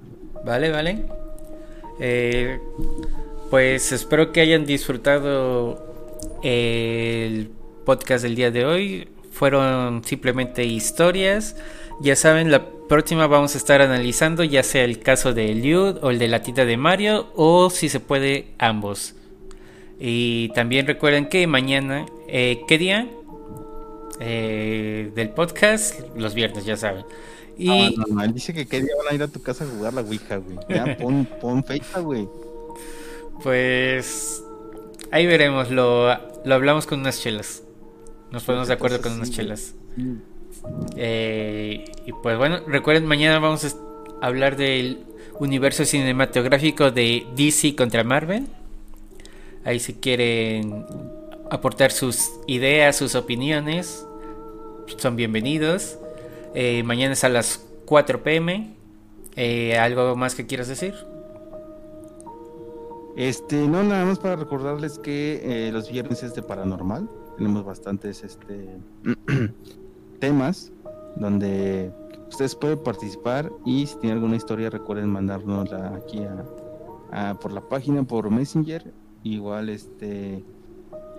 [0.46, 1.06] Vale, vale.
[2.00, 2.60] Eh,
[3.50, 5.84] pues espero que hayan disfrutado
[6.44, 7.50] el
[7.86, 9.08] podcast del día de hoy.
[9.32, 11.56] Fueron simplemente historias.
[12.02, 16.10] Ya saben, la próxima vamos a estar analizando ya sea el caso de Liud o
[16.10, 19.16] el de la tita de Mario o si se puede ambos.
[20.00, 23.08] Y también recuerden que mañana, eh, ¿qué día?
[24.20, 27.06] Eh, del podcast los viernes, ya saben.
[27.58, 27.96] Y...
[28.10, 30.02] No, él dice que qué día van a ir a tu casa a jugar la
[30.02, 30.58] Ouija, güey.
[30.70, 32.28] Ya, pon, pon fecha, güey.
[33.44, 34.44] Pues
[35.12, 36.08] ahí veremos, lo,
[36.44, 37.64] lo hablamos con unas chelas.
[38.32, 39.74] Nos ponemos de acuerdo con unas chelas.
[40.96, 45.06] Eh, y pues bueno, recuerden, mañana vamos a hablar del
[45.40, 48.48] universo cinematográfico de DC contra Marvel.
[49.66, 50.86] Ahí si quieren
[51.50, 54.06] aportar sus ideas, sus opiniones,
[54.98, 56.00] son bienvenidos.
[56.54, 58.76] Eh, mañana es a las 4 pm.
[59.36, 60.96] Eh, ¿Algo más que quieras decir?
[63.16, 67.10] Este, no, nada más para recordarles que eh, los viernes es de paranormal.
[67.38, 68.78] Tenemos bastantes este,
[70.20, 70.72] temas
[71.16, 71.92] donde
[72.30, 76.22] ustedes pueden participar y si tienen alguna historia recuerden mandárnosla aquí
[77.42, 78.94] por la página, por Messenger.
[79.24, 80.44] Igual este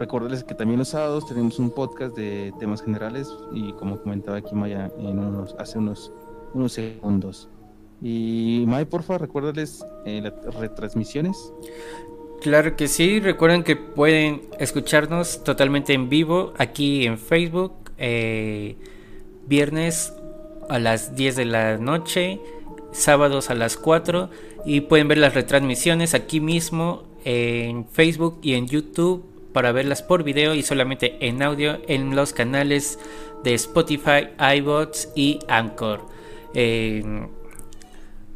[0.00, 4.54] Recordarles que también los sábados tenemos un podcast de temas generales y como comentaba aquí
[4.54, 6.10] Maya en unos, hace unos,
[6.54, 7.50] unos segundos.
[8.00, 11.52] Y May, porfa, recuérdales eh, las retransmisiones.
[12.40, 18.78] Claro que sí, recuerden que pueden escucharnos totalmente en vivo aquí en Facebook, eh,
[19.46, 20.14] viernes
[20.70, 22.40] a las 10 de la noche,
[22.92, 24.30] sábados a las 4
[24.64, 30.22] y pueden ver las retransmisiones aquí mismo en Facebook y en YouTube para verlas por
[30.24, 32.98] video y solamente en audio en los canales
[33.42, 36.06] de Spotify, iBots y Anchor.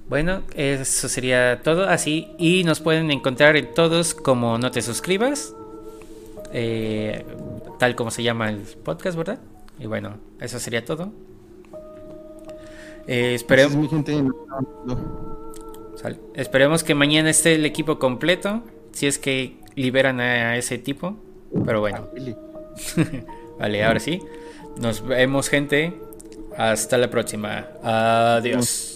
[0.08, 2.28] Bueno, eso sería todo así.
[2.38, 5.54] Y nos pueden encontrar en todos como no te suscribas.
[6.52, 7.24] Eh,
[7.78, 9.40] tal como se llama el podcast, ¿verdad?
[9.78, 11.10] Y bueno, eso sería todo.
[13.06, 13.90] Eh, esperemos.
[16.34, 18.62] Esperemos que mañana esté el equipo completo.
[18.92, 21.16] Si es que liberan a ese tipo.
[21.64, 22.08] Pero bueno.
[23.58, 24.20] vale, ahora sí.
[24.80, 25.94] Nos vemos, gente.
[26.56, 27.68] Hasta la próxima.
[27.82, 28.93] Adiós.